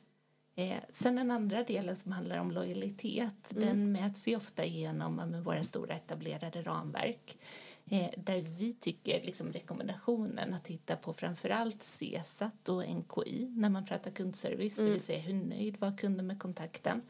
Eh, 0.55 0.77
sen 0.91 1.15
den 1.15 1.31
andra 1.31 1.63
delen 1.63 1.95
som 1.95 2.11
handlar 2.11 2.37
om 2.37 2.51
lojalitet 2.51 3.51
mm. 3.51 3.65
den 3.65 3.91
mäts 3.91 4.27
ju 4.27 4.35
ofta 4.35 4.65
genom 4.65 5.43
våra 5.43 5.63
stora 5.63 5.95
etablerade 5.95 6.61
ramverk 6.61 7.37
eh, 7.85 8.09
där 8.17 8.41
vi 8.41 8.73
tycker 8.73 9.21
liksom, 9.23 9.53
rekommendationen 9.53 10.53
att 10.53 10.63
titta 10.63 10.95
på 10.95 11.13
framförallt 11.13 11.83
CSAT 11.83 12.69
och 12.69 12.83
NKI 12.89 13.47
när 13.55 13.69
man 13.69 13.85
pratar 13.85 14.11
kundservice, 14.11 14.77
mm. 14.77 14.87
det 14.87 14.93
vill 14.93 15.01
säga 15.01 15.19
hur 15.19 15.33
nöjd 15.33 15.79
var 15.79 15.97
kunden 15.97 16.27
med 16.27 16.39
kontakten. 16.39 17.01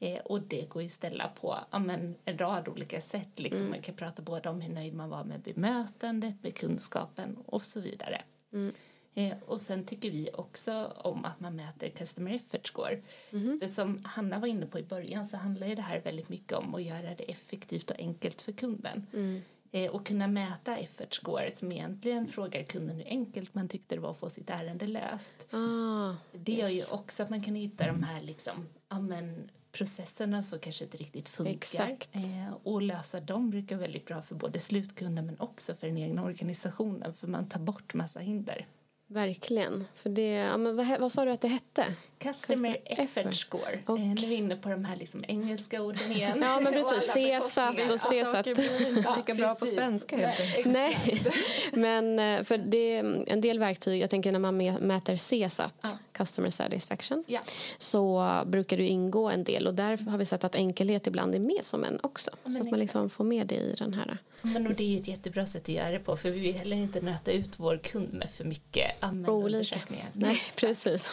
Eh, 0.00 0.18
och 0.18 0.42
det 0.42 0.68
går 0.68 0.82
ju 0.82 0.86
att 0.86 0.92
ställa 0.92 1.28
på 1.28 1.58
ja, 1.70 1.78
men, 1.78 2.14
en 2.24 2.38
rad 2.38 2.68
olika 2.68 3.00
sätt. 3.00 3.38
Liksom. 3.38 3.60
Mm. 3.60 3.70
Man 3.70 3.82
kan 3.82 3.94
prata 3.94 4.22
både 4.22 4.48
om 4.48 4.60
hur 4.60 4.74
nöjd 4.74 4.94
man 4.94 5.10
var 5.10 5.24
med 5.24 5.40
bemötandet, 5.40 6.34
med 6.42 6.54
kunskapen 6.54 7.36
och 7.46 7.62
så 7.62 7.80
vidare. 7.80 8.22
Mm. 8.52 8.74
Eh, 9.14 9.36
och 9.46 9.60
sen 9.60 9.84
tycker 9.84 10.10
vi 10.10 10.30
också 10.34 10.92
om 10.96 11.24
att 11.24 11.40
man 11.40 11.56
mäter 11.56 11.88
customer 11.88 12.34
effort 12.34 12.66
score. 12.66 13.00
Mm. 13.32 13.60
För 13.60 13.68
som 13.68 14.04
Hanna 14.04 14.38
var 14.38 14.48
inne 14.48 14.66
på 14.66 14.78
i 14.78 14.82
början 14.82 15.26
så 15.26 15.36
handlar 15.36 15.68
det 15.68 15.82
här 15.82 16.00
väldigt 16.00 16.28
mycket 16.28 16.52
om 16.52 16.74
att 16.74 16.82
göra 16.82 17.14
det 17.14 17.30
effektivt 17.30 17.90
och 17.90 17.98
enkelt 17.98 18.42
för 18.42 18.52
kunden. 18.52 19.06
Mm. 19.12 19.42
Eh, 19.72 19.90
och 19.90 20.06
kunna 20.06 20.26
mäta 20.26 20.76
effort 20.76 21.14
score 21.14 21.50
som 21.50 21.72
egentligen 21.72 22.28
frågar 22.28 22.62
kunden 22.62 22.96
hur 22.96 23.06
enkelt 23.06 23.54
man 23.54 23.68
tyckte 23.68 23.94
det 23.94 24.00
var 24.00 24.10
att 24.10 24.18
få 24.18 24.28
sitt 24.28 24.50
ärende 24.50 24.86
löst. 24.86 25.46
Ah, 25.50 26.14
det 26.32 26.52
gör 26.52 26.68
ju 26.68 26.84
också 26.84 27.22
att 27.22 27.30
man 27.30 27.42
kan 27.42 27.54
hitta 27.54 27.86
de 27.86 28.02
här 28.02 28.20
liksom, 28.20 28.66
amen, 28.88 29.50
processerna 29.72 30.42
som 30.42 30.58
kanske 30.58 30.84
inte 30.84 30.96
riktigt 30.96 31.28
funkar. 31.28 31.96
Eh, 32.12 32.54
och 32.62 32.82
lösa 32.82 33.20
dem 33.20 33.50
brukar 33.50 33.76
vara 33.76 33.86
väldigt 33.86 34.06
bra 34.06 34.22
för 34.22 34.34
både 34.34 34.58
slutkunden 34.58 35.26
men 35.26 35.40
också 35.40 35.74
för 35.74 35.86
den 35.86 35.98
egna 35.98 36.24
organisationen 36.24 37.14
för 37.14 37.26
man 37.26 37.48
tar 37.48 37.60
bort 37.60 37.94
massa 37.94 38.20
hinder. 38.20 38.66
Verkligen. 39.12 39.84
För 39.94 40.10
det, 40.10 40.32
ja, 40.32 40.56
men 40.56 40.76
vad, 40.76 41.00
vad 41.00 41.12
sa 41.12 41.24
du 41.24 41.30
att 41.30 41.40
det 41.40 41.48
hette? 41.48 41.84
Customer 42.22 42.76
effort 42.84 43.34
score. 43.34 43.78
Och. 43.86 43.98
Eh, 43.98 44.04
nu 44.04 44.12
är 44.12 44.28
vi 44.28 44.34
inne 44.34 44.56
på 44.56 44.68
de 44.68 44.84
här 44.84 44.96
liksom 44.96 45.24
engelska 45.28 45.82
orden 45.82 46.12
igen. 46.12 46.38
Ja, 46.42 46.60
men 46.60 46.72
precis. 46.72 47.12
CSAT 47.12 47.74
och 47.74 48.00
CSAT. 48.00 48.46
inte 48.46 48.62
lika 49.16 49.34
bra 49.34 49.54
på 49.54 49.66
svenska 49.66 50.16
helt 50.28 50.66
Nej, 50.66 51.22
men 51.72 52.18
eh, 52.18 52.44
för 52.44 52.58
det 52.58 52.96
är 52.96 53.24
en 53.26 53.40
del 53.40 53.58
verktyg, 53.58 54.02
jag 54.02 54.10
tänker 54.10 54.32
när 54.32 54.38
man 54.38 54.56
mäter 54.56 55.16
CSAT, 55.16 55.74
ja. 55.82 55.88
Customer 56.12 56.50
Satisfaction, 56.50 57.24
ja. 57.26 57.40
så 57.78 58.42
brukar 58.46 58.76
det 58.76 58.86
ingå 58.86 59.30
en 59.30 59.44
del 59.44 59.66
och 59.66 59.74
där 59.74 60.10
har 60.10 60.18
vi 60.18 60.24
sett 60.24 60.44
att 60.44 60.54
enkelhet 60.54 61.06
ibland 61.06 61.34
är 61.34 61.40
med 61.40 61.60
som 61.62 61.84
en 61.84 62.00
också. 62.02 62.30
Ja, 62.44 62.50
så 62.50 62.60
att 62.60 62.70
man 62.70 62.80
liksom 62.80 63.10
får 63.10 63.24
med 63.24 63.46
det 63.46 63.54
i 63.54 63.74
den 63.78 63.94
här. 63.94 64.18
Men 64.42 64.66
och 64.66 64.74
det 64.74 64.96
är 64.96 65.00
ett 65.00 65.08
jättebra 65.08 65.46
sätt 65.46 65.62
att 65.62 65.68
göra 65.68 65.90
det 65.90 65.98
på 65.98 66.16
för 66.16 66.30
vi 66.30 66.40
vill 66.40 66.54
heller 66.54 66.76
inte 66.76 67.00
nöta 67.00 67.32
ut 67.32 67.50
vår 67.56 67.78
kund 67.78 68.12
med 68.12 68.30
för 68.30 68.44
mycket 68.44 68.90
användarundersökningar. 69.00 70.06
Nej, 70.12 70.40
precis 70.56 71.08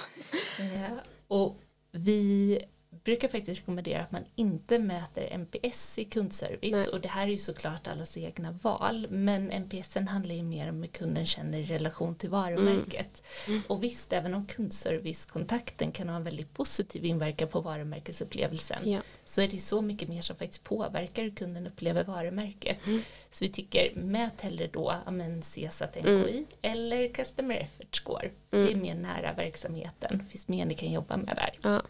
och 1.27 1.62
vi 1.91 2.60
brukar 2.89 3.27
faktiskt 3.27 3.60
rekommendera 3.60 4.01
att 4.01 4.12
man 4.12 4.25
inte 4.36 4.79
mäter 4.79 5.38
NPS 5.38 6.00
i 6.00 6.06
kundservice 6.06 6.72
Nej. 6.72 6.88
och 6.88 7.01
det 7.01 7.08
här 7.08 7.24
är 7.24 7.32
ju 7.32 7.38
såklart 7.38 7.88
allas 7.88 8.17
egna 8.17 8.51
val 8.51 9.08
men 9.10 9.51
NPSen 9.51 10.08
handlar 10.08 10.36
ju 10.36 10.44
mer 10.44 10.70
om 10.70 10.82
hur 10.82 10.88
kunden 10.88 11.25
känner 11.25 11.58
i 11.58 11.65
relation 11.65 12.15
till 12.15 12.29
varumärket 12.29 13.24
mm. 13.48 13.58
Mm. 13.58 13.63
och 13.67 13.84
visst 13.84 14.13
även 14.13 14.34
om 14.34 14.46
kundservicekontakten 14.46 15.91
kan 15.91 16.10
ha 16.10 16.15
en 16.15 16.24
väldigt 16.24 16.53
positiv 16.53 17.06
inverkan 17.06 17.48
på 17.48 17.62
varumärkesupplevelsen 17.62 18.91
ja. 18.91 19.00
så 19.25 19.41
är 19.41 19.48
det 19.48 19.60
så 19.60 19.82
mycket 19.82 20.10
mer 20.10 20.22
som 20.22 20.36
faktiskt 20.36 20.63
påverkar 20.63 21.24
hur 21.24 21.32
kunden 21.32 21.67
upplever 21.67 22.03
varumärket 22.03 22.88
mm. 22.88 23.01
så 23.32 23.46
vi 23.46 23.50
tycker 23.50 23.96
mät 23.96 24.41
hellre 24.41 24.67
då 24.67 24.96
men 25.12 25.41
CSAT 25.41 25.96
NKI 25.96 26.10
mm. 26.10 26.46
eller 26.62 27.08
Customer 27.08 27.56
Effort 27.56 27.96
Score 27.96 28.29
det 28.50 28.58
är 28.58 28.67
mm. 28.67 28.82
mer 28.82 28.96
nära 28.96 29.34
verksamheten 29.34 30.17
det 30.17 30.32
finns 30.32 30.48
mer 30.48 30.65
ni 30.65 30.74
kan 30.74 30.91
jobba 30.91 31.17
med 31.17 31.36
där 31.36 31.51
ja. 31.62 31.82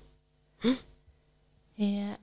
Eh, 1.78 2.14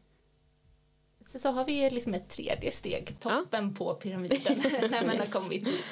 så, 1.32 1.38
så 1.38 1.50
har 1.50 1.64
vi 1.64 1.90
liksom 1.90 2.14
ett 2.14 2.28
tredje 2.28 2.70
steg, 2.70 3.20
toppen 3.20 3.68
ja. 3.68 3.78
på 3.78 3.94
pyramiden, 3.94 4.62
när 4.90 5.06
man 5.06 5.16
yes. 5.16 5.34
har 5.34 5.40
kommit 5.40 5.64
dit. 5.64 5.84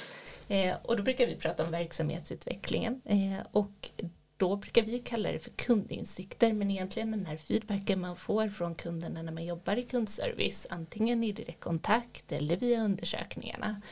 Eh, 0.49 0.77
och 0.83 0.97
då 0.97 1.03
brukar 1.03 1.27
vi 1.27 1.37
prata 1.37 1.65
om 1.65 1.71
verksamhetsutvecklingen 1.71 3.03
eh, 3.05 3.47
och 3.53 3.91
då 4.37 4.57
brukar 4.57 4.83
vi 4.83 4.99
kalla 4.99 5.33
det 5.33 5.39
för 5.39 5.51
kundinsikter 5.51 6.53
men 6.53 6.71
egentligen 6.71 7.11
den 7.11 7.27
här 7.27 7.37
feedbacken 7.37 8.01
man 8.01 8.17
får 8.17 8.49
från 8.49 8.75
kunderna 8.75 9.23
när 9.23 9.33
man 9.33 9.45
jobbar 9.45 9.77
i 9.77 9.83
kundservice 9.83 10.67
antingen 10.71 11.25
i 11.25 11.33
direktkontakt 11.33 12.33
eller 12.33 12.57
via 12.57 12.85
undersökningarna 12.85 13.83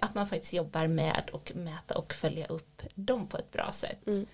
att 0.00 0.14
man 0.14 0.28
faktiskt 0.28 0.52
jobbar 0.52 0.86
med 0.86 1.30
och 1.32 1.52
mäta 1.54 1.98
och 1.98 2.12
följa 2.12 2.46
upp 2.46 2.82
dem 2.94 3.26
på 3.26 3.38
ett 3.38 3.50
bra 3.50 3.72
sätt. 3.72 4.06
Mm. 4.06 4.26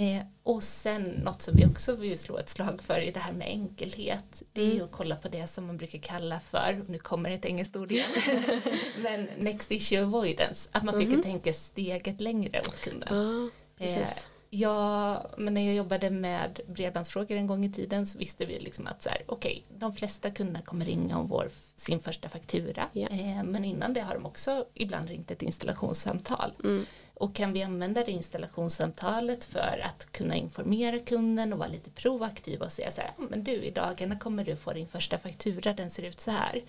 Eh, 0.00 0.22
och 0.42 0.64
sen 0.64 1.02
något 1.02 1.42
som 1.42 1.56
vi 1.56 1.66
också 1.66 1.96
vill 1.96 2.18
slå 2.18 2.38
ett 2.38 2.48
slag 2.48 2.82
för 2.82 3.00
i 3.00 3.10
det 3.10 3.20
här 3.20 3.32
med 3.32 3.48
enkelhet 3.48 4.42
det 4.52 4.62
är 4.62 4.72
mm. 4.72 4.84
att 4.84 4.92
kolla 4.92 5.16
på 5.16 5.28
det 5.28 5.46
som 5.46 5.66
man 5.66 5.76
brukar 5.76 5.98
kalla 5.98 6.40
för, 6.40 6.84
nu 6.88 6.98
kommer 6.98 7.30
ett 7.30 7.44
engelskt 7.44 7.76
ord 7.76 7.90
igen, 7.90 8.10
men 9.02 9.28
next 9.38 9.72
issue 9.72 10.02
avoidance, 10.02 10.68
att 10.72 10.84
man 10.84 10.98
fick 10.98 11.08
mm. 11.08 11.22
tänka 11.22 11.52
steget 11.52 12.20
längre 12.20 12.60
åt 12.60 12.80
kunden. 12.80 13.08
Ah, 13.14 13.84
eh, 13.84 14.08
jag, 14.50 15.26
men 15.38 15.54
när 15.54 15.66
jag 15.66 15.74
jobbade 15.74 16.10
med 16.10 16.60
bredbandsfrågor 16.66 17.36
en 17.36 17.46
gång 17.46 17.64
i 17.64 17.72
tiden 17.72 18.06
så 18.06 18.18
visste 18.18 18.46
vi 18.46 18.58
liksom 18.58 18.86
att 18.86 19.02
så 19.02 19.08
här, 19.08 19.22
okay, 19.26 19.62
de 19.68 19.92
flesta 19.92 20.30
kunderna 20.30 20.60
kommer 20.60 20.84
ringa 20.84 21.18
om 21.18 21.28
vår, 21.28 21.50
sin 21.76 22.00
första 22.00 22.28
faktura, 22.28 22.88
yeah. 22.94 23.38
eh, 23.38 23.44
men 23.44 23.64
innan 23.64 23.92
det 23.92 24.00
har 24.00 24.14
de 24.14 24.26
också 24.26 24.66
ibland 24.74 25.08
ringt 25.08 25.30
ett 25.30 25.42
installationssamtal. 25.42 26.52
Mm. 26.64 26.86
Och 27.20 27.34
kan 27.34 27.52
vi 27.52 27.62
använda 27.62 28.04
det 28.04 28.12
installationssamtalet 28.12 29.44
för 29.44 29.82
att 29.84 30.12
kunna 30.12 30.36
informera 30.36 30.98
kunden 30.98 31.52
och 31.52 31.58
vara 31.58 31.68
lite 31.68 31.90
proaktiv 31.90 32.62
och 32.62 32.72
säga 32.72 32.90
så 32.90 33.00
här, 33.00 33.10
men 33.16 33.44
du 33.44 33.52
i 33.52 33.70
dagarna 33.70 34.18
kommer 34.18 34.44
du 34.44 34.56
få 34.56 34.72
din 34.72 34.88
första 34.88 35.18
faktura, 35.18 35.72
den 35.72 35.90
ser 35.90 36.02
ut 36.02 36.20
så 36.20 36.30
här. 36.30 36.62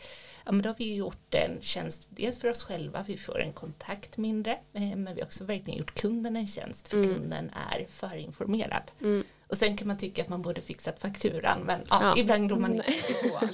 Ja, 0.49 0.53
men 0.53 0.61
då 0.61 0.69
har 0.69 0.75
vi 0.77 0.95
gjort 0.95 1.35
en 1.35 1.61
tjänst, 1.61 2.07
dels 2.09 2.39
för 2.39 2.49
oss 2.49 2.63
själva, 2.63 3.05
vi 3.07 3.17
får 3.17 3.39
en 3.41 3.53
kontakt 3.53 4.17
mindre, 4.17 4.51
eh, 4.51 4.81
men 4.95 5.15
vi 5.15 5.21
har 5.21 5.27
också 5.27 5.43
verkligen 5.43 5.79
gjort 5.79 5.93
kunden 5.93 6.35
en 6.35 6.47
tjänst, 6.47 6.87
för 6.87 6.97
mm. 6.97 7.13
kunden 7.13 7.51
är 7.71 7.87
förinformerad. 7.89 8.83
Mm. 9.01 9.23
Och 9.47 9.57
sen 9.57 9.77
kan 9.77 9.87
man 9.87 9.97
tycka 9.97 10.21
att 10.21 10.29
man 10.29 10.41
borde 10.41 10.61
fixat 10.61 10.99
fakturan 10.99 11.59
men 11.65 11.81
ja, 11.89 11.99
ja. 12.01 12.13
ibland 12.17 12.47
glömmer 12.47 12.61
man 12.61 12.73
inte 12.73 13.13
på 13.29 13.47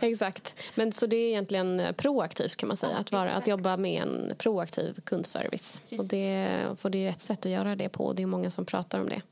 Exakt, 0.06 0.54
men 0.74 0.92
så 0.92 1.06
det 1.06 1.16
är 1.16 1.28
egentligen 1.28 1.82
proaktivt 1.96 2.56
kan 2.56 2.68
man 2.68 2.76
säga, 2.76 2.92
ja, 2.92 2.98
att, 2.98 3.12
vara, 3.12 3.30
att 3.30 3.46
jobba 3.46 3.76
med 3.76 4.02
en 4.02 4.32
proaktiv 4.38 5.00
kundservice. 5.04 5.80
Precis. 5.80 6.00
Och 6.00 6.06
det, 6.06 6.62
för 6.76 6.90
det 6.90 7.06
är 7.06 7.10
ett 7.10 7.20
sätt 7.20 7.46
att 7.46 7.52
göra 7.52 7.76
det 7.76 7.88
på 7.88 8.04
och 8.04 8.14
det 8.14 8.22
är 8.22 8.26
många 8.26 8.50
som 8.50 8.64
pratar 8.64 9.00
om 9.00 9.08
det. 9.08 9.22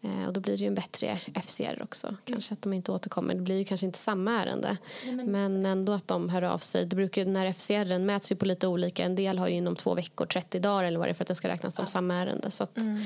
Eh, 0.00 0.26
och 0.26 0.32
då 0.32 0.40
blir 0.40 0.56
det 0.56 0.60
ju 0.60 0.66
en 0.66 0.74
bättre 0.74 1.18
FCR 1.44 1.82
också. 1.82 2.06
Mm. 2.06 2.18
Kanske 2.24 2.54
att 2.54 2.62
de 2.62 2.72
inte 2.72 2.92
återkommer. 2.92 3.34
Det 3.34 3.40
blir 3.40 3.58
ju 3.58 3.64
kanske 3.64 3.86
inte 3.86 3.98
samma 3.98 4.42
ärende. 4.42 4.76
Nej, 5.04 5.14
men, 5.14 5.32
men 5.32 5.66
ändå 5.66 5.92
att 5.92 6.08
de 6.08 6.28
hör 6.28 6.42
av 6.42 6.58
sig. 6.58 6.84
Det 6.86 6.96
brukar, 6.96 7.24
när 7.24 7.52
FCR 7.52 7.98
mäts 7.98 8.32
ju 8.32 8.36
på 8.36 8.44
lite 8.44 8.66
olika. 8.66 9.04
En 9.04 9.14
del 9.14 9.38
har 9.38 9.48
ju 9.48 9.54
inom 9.54 9.76
två 9.76 9.94
veckor, 9.94 10.26
30 10.26 10.58
dagar 10.58 10.84
eller 10.84 10.98
vad 10.98 11.08
det 11.08 11.12
är 11.12 11.14
för 11.14 11.24
att 11.24 11.28
det 11.28 11.34
ska 11.34 11.48
räknas 11.48 11.74
som 11.74 11.82
ja. 11.82 11.86
samma 11.86 12.14
ärende. 12.14 12.50
Så 12.50 12.64
att, 12.64 12.76
mm. 12.76 13.04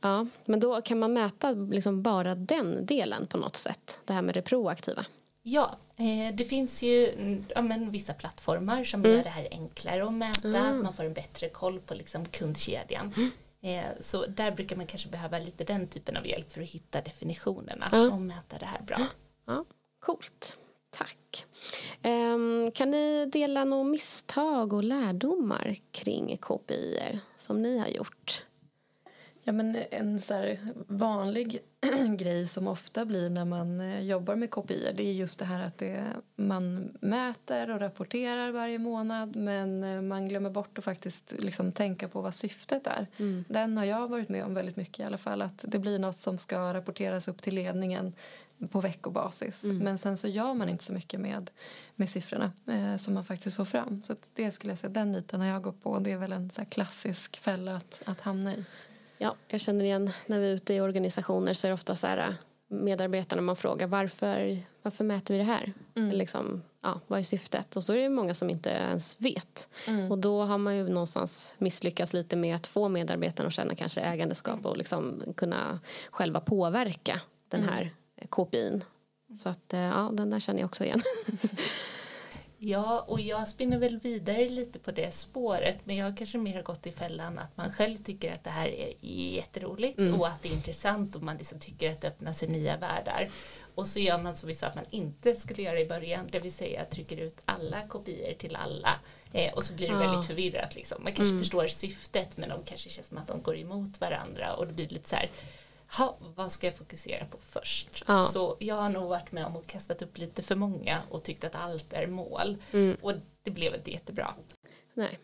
ja, 0.00 0.26
men 0.44 0.60
då 0.60 0.80
kan 0.80 0.98
man 0.98 1.12
mäta 1.12 1.50
liksom 1.50 2.02
bara 2.02 2.34
den 2.34 2.86
delen 2.86 3.26
på 3.26 3.38
något 3.38 3.56
sätt. 3.56 4.00
Det 4.04 4.12
här 4.12 4.22
med 4.22 4.34
det 4.34 4.42
proaktiva. 4.42 5.04
Ja, 5.42 5.76
eh, 5.96 6.34
det 6.34 6.44
finns 6.44 6.82
ju 6.82 7.14
ja, 7.54 7.62
men, 7.62 7.90
vissa 7.90 8.12
plattformar 8.12 8.84
som 8.84 9.00
mm. 9.00 9.16
gör 9.16 9.24
det 9.24 9.30
här 9.30 9.48
enklare 9.50 10.06
att 10.06 10.12
mäta. 10.12 10.48
Mm. 10.48 10.82
Man 10.82 10.92
får 10.92 11.04
en 11.04 11.12
bättre 11.12 11.48
koll 11.48 11.80
på 11.80 11.94
liksom, 11.94 12.24
kundkedjan. 12.26 13.30
Eh, 13.60 13.86
så 14.00 14.26
där 14.26 14.50
brukar 14.50 14.76
man 14.76 14.86
kanske 14.86 15.08
behöva 15.08 15.38
lite 15.38 15.64
den 15.64 15.88
typen 15.88 16.16
av 16.16 16.26
hjälp 16.26 16.52
för 16.52 16.60
att 16.60 16.68
hitta 16.68 17.00
definitionerna 17.00 18.10
och 18.12 18.20
mäta 18.20 18.58
det 18.58 18.66
här 18.66 18.82
bra. 18.82 19.06
Ja, 19.46 19.64
coolt. 20.00 20.56
Tack. 20.90 21.46
Um, 22.04 22.70
kan 22.70 22.90
ni 22.90 23.26
dela 23.26 23.64
några 23.64 23.84
misstag 23.84 24.72
och 24.72 24.84
lärdomar 24.84 25.76
kring 25.90 26.36
KPI 26.36 27.20
som 27.36 27.62
ni 27.62 27.78
har 27.78 27.88
gjort? 27.88 28.42
Ja, 29.42 29.52
men 29.52 29.76
en 29.90 30.20
så 30.20 30.56
vanlig 30.86 31.60
grej 32.16 32.46
som 32.46 32.68
ofta 32.68 33.04
blir 33.04 33.30
när 33.30 33.44
man 33.44 33.80
eh, 33.80 34.00
jobbar 34.00 34.36
med 34.36 34.50
KPI 34.50 34.92
det 34.94 35.02
är 35.02 35.12
just 35.12 35.38
det 35.38 35.44
här 35.44 35.66
att 35.66 35.78
det, 35.78 36.04
man 36.36 36.96
mäter 37.00 37.70
och 37.70 37.80
rapporterar 37.80 38.50
varje 38.50 38.78
månad 38.78 39.36
men 39.36 39.84
eh, 39.84 40.02
man 40.02 40.28
glömmer 40.28 40.50
bort 40.50 40.78
att 40.78 40.84
faktiskt 40.84 41.34
liksom 41.38 41.72
tänka 41.72 42.08
på 42.08 42.20
vad 42.20 42.34
syftet 42.34 42.86
är. 42.86 43.06
Mm. 43.16 43.44
Den 43.48 43.76
har 43.76 43.84
jag 43.84 44.08
varit 44.08 44.28
med 44.28 44.44
om 44.44 44.54
väldigt 44.54 44.76
mycket 44.76 45.00
i 45.00 45.02
alla 45.02 45.18
fall 45.18 45.42
att 45.42 45.64
det 45.68 45.78
blir 45.78 45.98
något 45.98 46.16
som 46.16 46.38
ska 46.38 46.74
rapporteras 46.74 47.28
upp 47.28 47.42
till 47.42 47.54
ledningen 47.54 48.12
på 48.70 48.80
veckobasis. 48.80 49.64
Mm. 49.64 49.78
Men 49.78 49.98
sen 49.98 50.16
så 50.16 50.28
gör 50.28 50.54
man 50.54 50.68
inte 50.68 50.84
så 50.84 50.92
mycket 50.92 51.20
med, 51.20 51.50
med 51.96 52.10
siffrorna 52.10 52.52
eh, 52.66 52.96
som 52.96 53.14
man 53.14 53.24
faktiskt 53.24 53.56
får 53.56 53.64
fram. 53.64 54.02
Så 54.02 54.16
det 54.34 54.50
skulle 54.50 54.70
jag 54.70 54.78
säga, 54.78 54.90
den 54.90 55.12
niten 55.12 55.40
har 55.40 55.48
jag 55.48 55.62
gått 55.62 55.82
på. 55.82 55.98
Det 55.98 56.12
är 56.12 56.16
väl 56.16 56.32
en 56.32 56.50
så 56.50 56.64
klassisk 56.64 57.40
fälla 57.40 57.76
att, 57.76 58.02
att 58.04 58.20
hamna 58.20 58.54
i. 58.54 58.64
Ja, 59.18 59.36
jag 59.48 59.60
känner 59.60 59.84
igen 59.84 60.10
när 60.26 60.40
vi 60.40 60.50
är 60.50 60.54
ute 60.54 60.74
i 60.74 60.80
organisationer 60.80 61.54
så 61.54 61.66
är 61.66 61.68
det 61.68 61.74
ofta 61.74 61.94
så 61.94 62.06
här 62.06 62.18
äh, 62.18 62.34
medarbetarna 62.68 63.42
man 63.42 63.56
frågar 63.56 63.86
varför, 63.86 64.56
varför 64.82 65.04
mäter 65.04 65.34
vi 65.34 65.38
det 65.38 65.44
här? 65.44 65.72
Mm. 65.94 66.10
Liksom, 66.10 66.62
ja, 66.82 67.00
vad 67.06 67.18
är 67.18 67.22
syftet? 67.22 67.76
Och 67.76 67.84
så 67.84 67.92
är 67.92 67.96
det 67.96 68.08
många 68.08 68.34
som 68.34 68.50
inte 68.50 68.70
ens 68.70 69.20
vet. 69.20 69.68
Mm. 69.86 70.10
Och 70.10 70.18
då 70.18 70.42
har 70.42 70.58
man 70.58 70.76
ju 70.76 70.88
någonstans 70.88 71.54
misslyckats 71.58 72.12
lite 72.12 72.36
med 72.36 72.56
att 72.56 72.66
få 72.66 72.88
medarbetarna 72.88 73.46
att 73.46 73.54
känna 73.54 73.74
kanske 73.74 74.00
ägandeskap 74.00 74.66
och 74.66 74.76
liksom 74.76 75.22
kunna 75.36 75.80
själva 76.10 76.40
påverka 76.40 77.20
den 77.48 77.60
mm. 77.60 77.74
här 77.74 77.90
KPIn. 78.28 78.84
Så 79.38 79.48
att 79.48 79.72
äh, 79.72 79.80
ja, 79.80 80.10
den 80.12 80.30
där 80.30 80.40
känner 80.40 80.60
jag 80.60 80.66
också 80.66 80.84
igen. 80.84 81.02
Ja, 82.60 83.04
och 83.08 83.20
jag 83.20 83.48
spinner 83.48 83.78
väl 83.78 83.98
vidare 83.98 84.48
lite 84.48 84.78
på 84.78 84.90
det 84.90 85.14
spåret 85.14 85.78
men 85.84 85.96
jag 85.96 86.04
har 86.04 86.16
kanske 86.16 86.38
mer 86.38 86.62
gått 86.62 86.86
i 86.86 86.92
fällan 86.92 87.38
att 87.38 87.56
man 87.56 87.72
själv 87.72 87.96
tycker 87.96 88.32
att 88.32 88.44
det 88.44 88.50
här 88.50 88.68
är 88.68 88.94
jätteroligt 89.00 89.98
mm. 89.98 90.20
och 90.20 90.28
att 90.28 90.42
det 90.42 90.48
är 90.48 90.52
intressant 90.52 91.16
och 91.16 91.22
man 91.22 91.36
liksom 91.36 91.58
tycker 91.58 91.90
att 91.92 92.00
det 92.00 92.08
öppnar 92.08 92.32
sig 92.32 92.48
nya 92.48 92.76
världar. 92.76 93.30
Och 93.74 93.86
så 93.86 93.98
gör 93.98 94.22
man 94.22 94.36
som 94.36 94.46
vi 94.46 94.54
sa 94.54 94.66
att 94.66 94.74
man 94.74 94.84
inte 94.90 95.36
skulle 95.36 95.62
göra 95.62 95.80
i 95.80 95.86
början, 95.86 96.26
det 96.30 96.40
vill 96.40 96.52
säga 96.52 96.84
trycker 96.84 97.16
ut 97.16 97.38
alla 97.44 97.88
kopior 97.88 98.32
till 98.32 98.56
alla 98.56 99.00
eh, 99.32 99.52
och 99.52 99.62
så 99.62 99.72
blir 99.72 99.88
det 99.88 99.94
ja. 99.94 100.00
väldigt 100.00 100.26
förvirrat. 100.26 100.74
Liksom. 100.74 101.02
Man 101.02 101.12
kanske 101.12 101.32
mm. 101.32 101.42
förstår 101.42 101.66
syftet 101.66 102.36
men 102.36 102.48
de 102.48 102.64
kanske 102.64 102.90
känns 102.90 103.08
som 103.08 103.18
att 103.18 103.26
de 103.26 103.42
går 103.42 103.58
emot 103.58 104.00
varandra 104.00 104.54
och 104.54 104.66
det 104.66 104.72
blir 104.72 104.88
lite 104.88 105.08
så 105.08 105.16
här 105.16 105.30
ha, 105.96 106.18
vad 106.34 106.52
ska 106.52 106.66
jag 106.66 106.76
fokusera 106.76 107.24
på 107.24 107.38
först? 107.40 108.04
Ja. 108.06 108.22
Så 108.22 108.56
jag 108.58 108.74
har 108.74 108.90
nog 108.90 109.08
varit 109.08 109.32
med 109.32 109.46
om 109.46 109.56
och 109.56 109.66
kastat 109.66 110.02
upp 110.02 110.18
lite 110.18 110.42
för 110.42 110.56
många 110.56 110.98
och 111.10 111.22
tyckt 111.22 111.44
att 111.44 111.54
allt 111.54 111.92
är 111.92 112.06
mål. 112.06 112.56
Mm. 112.72 112.96
Och 113.02 113.12
det 113.42 113.50
blev 113.50 113.74
inte 113.74 113.90
jättebra. 113.90 114.34
Nej, 114.94 115.18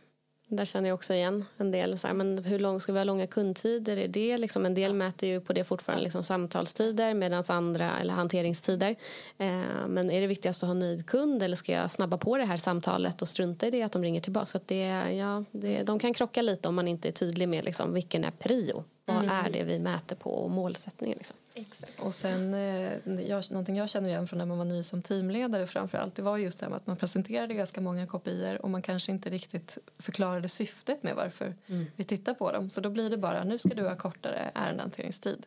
där 0.48 0.64
känner 0.64 0.88
jag 0.88 0.94
också 0.94 1.14
igen 1.14 1.44
en 1.56 1.70
del. 1.70 1.98
Så 1.98 2.06
här, 2.06 2.14
men 2.14 2.44
hur 2.44 2.58
lång 2.58 2.80
ska 2.80 2.92
vi 2.92 2.98
ha 2.98 3.04
långa 3.04 3.26
kundtider? 3.26 3.96
Är 3.96 4.08
det 4.08 4.38
liksom, 4.38 4.66
en 4.66 4.74
del 4.74 4.90
ja. 4.90 4.94
mäter 4.94 5.28
ju 5.28 5.40
på 5.40 5.52
det 5.52 5.64
fortfarande 5.64 6.04
liksom 6.04 6.22
samtalstider 6.22 7.14
medan 7.14 7.44
andra 7.48 7.98
eller 8.00 8.14
hanteringstider. 8.14 8.96
Eh, 9.38 9.86
men 9.88 10.10
är 10.10 10.20
det 10.20 10.26
viktigast 10.26 10.62
att 10.62 10.66
ha 10.66 10.74
nöjd 10.74 11.06
kund 11.06 11.42
eller 11.42 11.56
ska 11.56 11.72
jag 11.72 11.90
snabba 11.90 12.18
på 12.18 12.38
det 12.38 12.44
här 12.44 12.56
samtalet 12.56 13.22
och 13.22 13.28
strunta 13.28 13.66
i 13.66 13.70
det 13.70 13.82
att 13.82 13.92
de 13.92 14.02
ringer 14.02 14.20
tillbaka? 14.20 14.46
Så 14.46 14.56
att 14.56 14.68
det, 14.68 15.12
ja, 15.12 15.44
det, 15.50 15.82
de 15.82 15.98
kan 15.98 16.14
krocka 16.14 16.42
lite 16.42 16.68
om 16.68 16.74
man 16.74 16.88
inte 16.88 17.08
är 17.08 17.12
tydlig 17.12 17.48
med 17.48 17.64
liksom, 17.64 17.92
vilken 17.92 18.24
är 18.24 18.30
prio 18.30 18.84
vad 19.04 19.16
mm. 19.16 19.30
är 19.30 19.50
det 19.50 19.62
vi 19.62 19.78
mäter 19.78 20.16
på 20.16 20.30
och 20.30 20.50
målsättningen. 20.50 21.18
Liksom. 21.18 21.36
Exakt. 21.54 22.00
Och 22.00 22.14
sen, 22.14 22.54
eh, 22.54 22.92
jag, 23.28 23.50
någonting 23.50 23.76
jag 23.76 23.90
känner 23.90 24.08
igen 24.08 24.26
från 24.26 24.38
när 24.38 24.46
man 24.46 24.58
var 24.58 24.64
ny 24.64 24.82
som 24.82 25.02
teamledare 25.02 25.66
framförallt, 25.66 26.14
det 26.14 26.22
var 26.22 26.38
just 26.38 26.58
det 26.58 26.64
här 26.64 26.70
med 26.70 26.76
att 26.76 26.86
man 26.86 26.96
presenterade 26.96 27.54
ganska 27.54 27.80
många 27.80 28.06
kopior 28.06 28.62
och 28.62 28.70
man 28.70 28.82
kanske 28.82 29.12
inte 29.12 29.30
riktigt 29.30 29.78
förklarade 29.98 30.48
syftet 30.48 31.02
med 31.02 31.14
varför 31.14 31.54
mm. 31.66 31.86
vi 31.96 32.04
tittar 32.04 32.34
på 32.34 32.52
dem. 32.52 32.70
Så 32.70 32.80
då 32.80 32.90
blir 32.90 33.10
det 33.10 33.16
bara, 33.16 33.44
nu 33.44 33.58
ska 33.58 33.68
du 33.68 33.88
ha 33.88 33.96
kortare 33.96 34.50
ärendehanteringstid. 34.54 35.46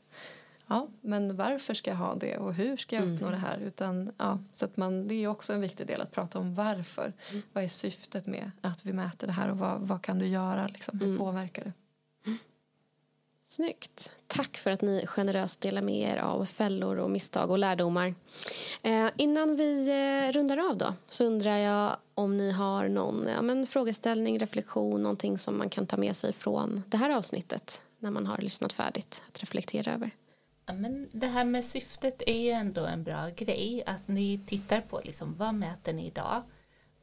Ja, 0.67 0.87
men 1.01 1.35
varför 1.35 1.73
ska 1.73 1.91
jag 1.91 1.97
ha 1.97 2.15
det 2.15 2.37
och 2.37 2.53
hur 2.53 2.77
ska 2.77 2.95
jag 2.95 3.13
uppnå 3.13 3.27
mm. 3.27 3.41
det 3.41 3.47
här? 3.47 3.57
Utan, 3.57 4.11
ja, 4.17 4.39
så 4.53 4.65
att 4.65 4.77
man, 4.77 5.07
det 5.07 5.15
är 5.15 5.27
också 5.27 5.53
en 5.53 5.61
viktig 5.61 5.87
del 5.87 6.01
att 6.01 6.11
prata 6.11 6.39
om 6.39 6.55
varför. 6.55 7.13
Mm. 7.29 7.41
Vad 7.53 7.63
är 7.63 7.67
syftet 7.67 8.25
med 8.27 8.51
att 8.61 8.85
vi 8.85 8.93
mäter 8.93 9.27
det 9.27 9.33
här 9.33 9.49
och 9.51 9.57
vad, 9.57 9.81
vad 9.81 10.01
kan 10.01 10.19
du 10.19 10.27
göra? 10.27 10.67
Liksom, 10.67 10.99
hur 10.99 11.07
mm. 11.07 11.17
påverkar 11.17 11.63
det? 11.63 11.73
Snyggt. 13.49 14.11
Tack 14.27 14.57
för 14.57 14.71
att 14.71 14.81
ni 14.81 15.05
generöst 15.07 15.61
delar 15.61 15.81
med 15.81 15.95
er 15.95 16.17
av 16.17 16.45
fällor 16.45 16.97
och 16.97 17.09
misstag 17.09 17.51
och 17.51 17.57
lärdomar. 17.57 18.13
Eh, 18.81 19.07
innan 19.15 19.55
vi 19.55 19.89
eh, 19.89 20.31
rundar 20.31 20.69
av 20.69 20.77
då 20.77 20.93
så 21.09 21.25
undrar 21.25 21.57
jag 21.57 21.97
om 22.13 22.37
ni 22.37 22.51
har 22.51 22.87
någon 22.87 23.27
ja, 23.27 23.41
men 23.41 23.67
frågeställning, 23.67 24.39
reflektion, 24.39 25.03
någonting 25.03 25.37
som 25.37 25.57
man 25.57 25.69
kan 25.69 25.87
ta 25.87 25.97
med 25.97 26.15
sig 26.15 26.33
från 26.33 26.83
det 26.87 26.97
här 26.97 27.09
avsnittet 27.09 27.81
när 27.99 28.11
man 28.11 28.25
har 28.25 28.37
lyssnat 28.37 28.73
färdigt 28.73 29.23
att 29.27 29.41
reflektera 29.41 29.93
över. 29.93 30.11
Ja, 30.65 30.73
men 30.73 31.09
det 31.11 31.27
här 31.27 31.45
med 31.45 31.65
syftet 31.65 32.21
är 32.27 32.41
ju 32.41 32.49
ändå 32.49 32.85
en 32.85 33.03
bra 33.03 33.29
grej 33.35 33.83
att 33.85 34.07
ni 34.07 34.39
tittar 34.47 34.81
på 34.81 35.01
liksom, 35.03 35.35
vad 35.37 35.53
mäter 35.53 35.93
ni 35.93 36.07
idag 36.07 36.43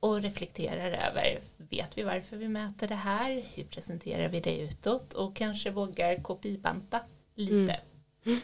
och 0.05 0.23
reflekterar 0.23 0.91
över 0.91 1.41
vet 1.57 1.99
vi 1.99 2.03
varför 2.03 2.37
vi 2.37 2.49
mäter 2.49 2.89
det 2.89 2.95
här, 2.95 3.43
hur 3.55 3.65
presenterar 3.65 4.29
vi 4.29 4.41
det 4.41 4.59
utåt 4.59 5.13
och 5.13 5.37
kanske 5.37 5.71
vågar 5.71 6.23
kopibanta 6.23 7.01
lite. 7.35 7.55
Mm. 7.55 7.77
Mm. 8.25 8.41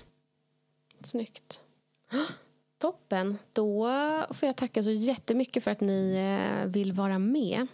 Snyggt. 1.01 1.63
Toppen. 2.79 3.39
Då 3.53 3.89
får 4.31 4.47
jag 4.47 4.57
tacka 4.57 4.83
så 4.83 4.91
jättemycket 4.91 5.65
för 5.65 5.71
att 5.71 5.81
ni 5.81 6.15
eh, 6.15 6.67
vill 6.67 6.93
vara 6.93 7.19
med. 7.19 7.67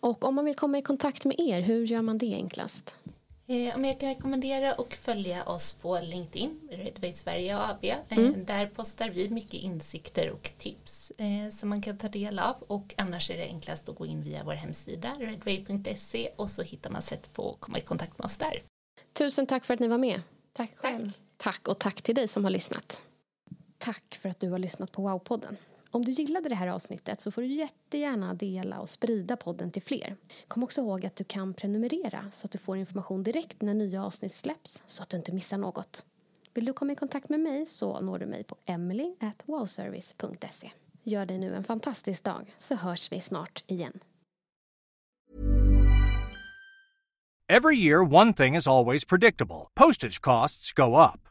Och 0.00 0.24
om 0.24 0.34
man 0.34 0.44
vill 0.44 0.56
komma 0.56 0.78
i 0.78 0.82
kontakt 0.82 1.24
med 1.24 1.40
er, 1.40 1.60
hur 1.60 1.86
gör 1.86 2.02
man 2.02 2.18
det 2.18 2.34
enklast? 2.34 2.98
Eh, 3.46 3.74
om 3.74 3.84
jag 3.84 4.00
kan 4.00 4.08
rekommendera 4.08 4.72
att 4.72 4.94
följa 4.94 5.44
oss 5.44 5.72
på 5.72 6.00
LinkedIn, 6.00 6.68
Redway 6.70 7.12
Sverige 7.12 7.58
AB. 7.58 7.84
Eh, 7.84 8.18
mm. 8.18 8.44
Där 8.44 8.66
postar 8.66 9.08
vi 9.08 9.30
mycket 9.30 9.54
insikter 9.54 10.30
och 10.30 10.50
tips 10.58 11.12
eh, 11.18 11.50
som 11.50 11.68
man 11.68 11.82
kan 11.82 11.98
ta 11.98 12.08
del 12.08 12.38
av 12.38 12.56
och 12.66 12.94
annars 12.96 13.30
är 13.30 13.36
det 13.36 13.44
enklast 13.44 13.88
att 13.88 13.96
gå 13.96 14.06
in 14.06 14.22
via 14.22 14.44
vår 14.44 14.52
hemsida 14.52 15.12
redway.se 15.18 16.30
och 16.36 16.50
så 16.50 16.62
hittar 16.62 16.90
man 16.90 17.02
sätt 17.02 17.32
på 17.32 17.50
att 17.50 17.60
komma 17.60 17.78
i 17.78 17.80
kontakt 17.80 18.18
med 18.18 18.24
oss 18.24 18.36
där. 18.36 18.62
Tusen 19.12 19.46
tack 19.46 19.64
för 19.64 19.74
att 19.74 19.80
ni 19.80 19.88
var 19.88 19.98
med. 19.98 20.22
Tack 20.52 20.76
själv. 20.76 21.12
Tack, 21.36 21.54
tack 21.54 21.68
och 21.68 21.78
tack 21.78 22.02
till 22.02 22.14
dig 22.14 22.28
som 22.28 22.44
har 22.44 22.50
lyssnat. 22.50 23.02
Tack 23.78 24.18
för 24.20 24.28
att 24.28 24.40
du 24.40 24.50
har 24.50 24.58
lyssnat 24.58 24.92
på 24.92 25.08
Wow-podden. 25.08 25.56
Om 25.94 26.04
du 26.04 26.12
gillade 26.12 26.48
det 26.48 26.54
här 26.54 26.66
avsnittet 26.66 27.20
så 27.20 27.30
får 27.30 27.42
du 27.42 27.48
jättegärna 27.48 28.34
dela 28.34 28.80
och 28.80 28.90
sprida 28.90 29.36
podden 29.36 29.70
till 29.70 29.82
fler. 29.82 30.16
Kom 30.48 30.62
också 30.62 30.80
ihåg 30.80 31.06
att 31.06 31.16
du 31.16 31.24
kan 31.24 31.54
prenumerera 31.54 32.30
så 32.32 32.46
att 32.46 32.50
du 32.50 32.58
får 32.58 32.76
information 32.76 33.22
direkt 33.22 33.62
när 33.62 33.74
nya 33.74 34.04
avsnitt 34.04 34.34
släpps 34.34 34.82
så 34.86 35.02
att 35.02 35.08
du 35.08 35.16
inte 35.16 35.32
missar 35.32 35.58
något. 35.58 36.04
Vill 36.54 36.64
du 36.64 36.72
komma 36.72 36.92
i 36.92 36.96
kontakt 36.96 37.28
med 37.28 37.40
mig 37.40 37.66
så 37.66 38.00
når 38.00 38.18
du 38.18 38.26
mig 38.26 38.44
på 38.44 38.56
emily.wowservice.se. 38.64 40.70
Gör 41.02 41.26
dig 41.26 41.38
nu 41.38 41.54
en 41.54 41.64
fantastisk 41.64 42.24
dag 42.24 42.54
så 42.56 42.74
hörs 42.74 43.12
vi 43.12 43.20
snart 43.20 43.64
igen. 43.66 43.98
Every 47.48 47.76
year 47.76 48.14
one 48.14 48.32
thing 48.32 48.56
is 48.56 48.66
always 48.66 49.04
predictable. 49.04 49.68
Postage 49.74 50.20
costs 50.20 50.72
go 50.72 51.04
up. 51.04 51.28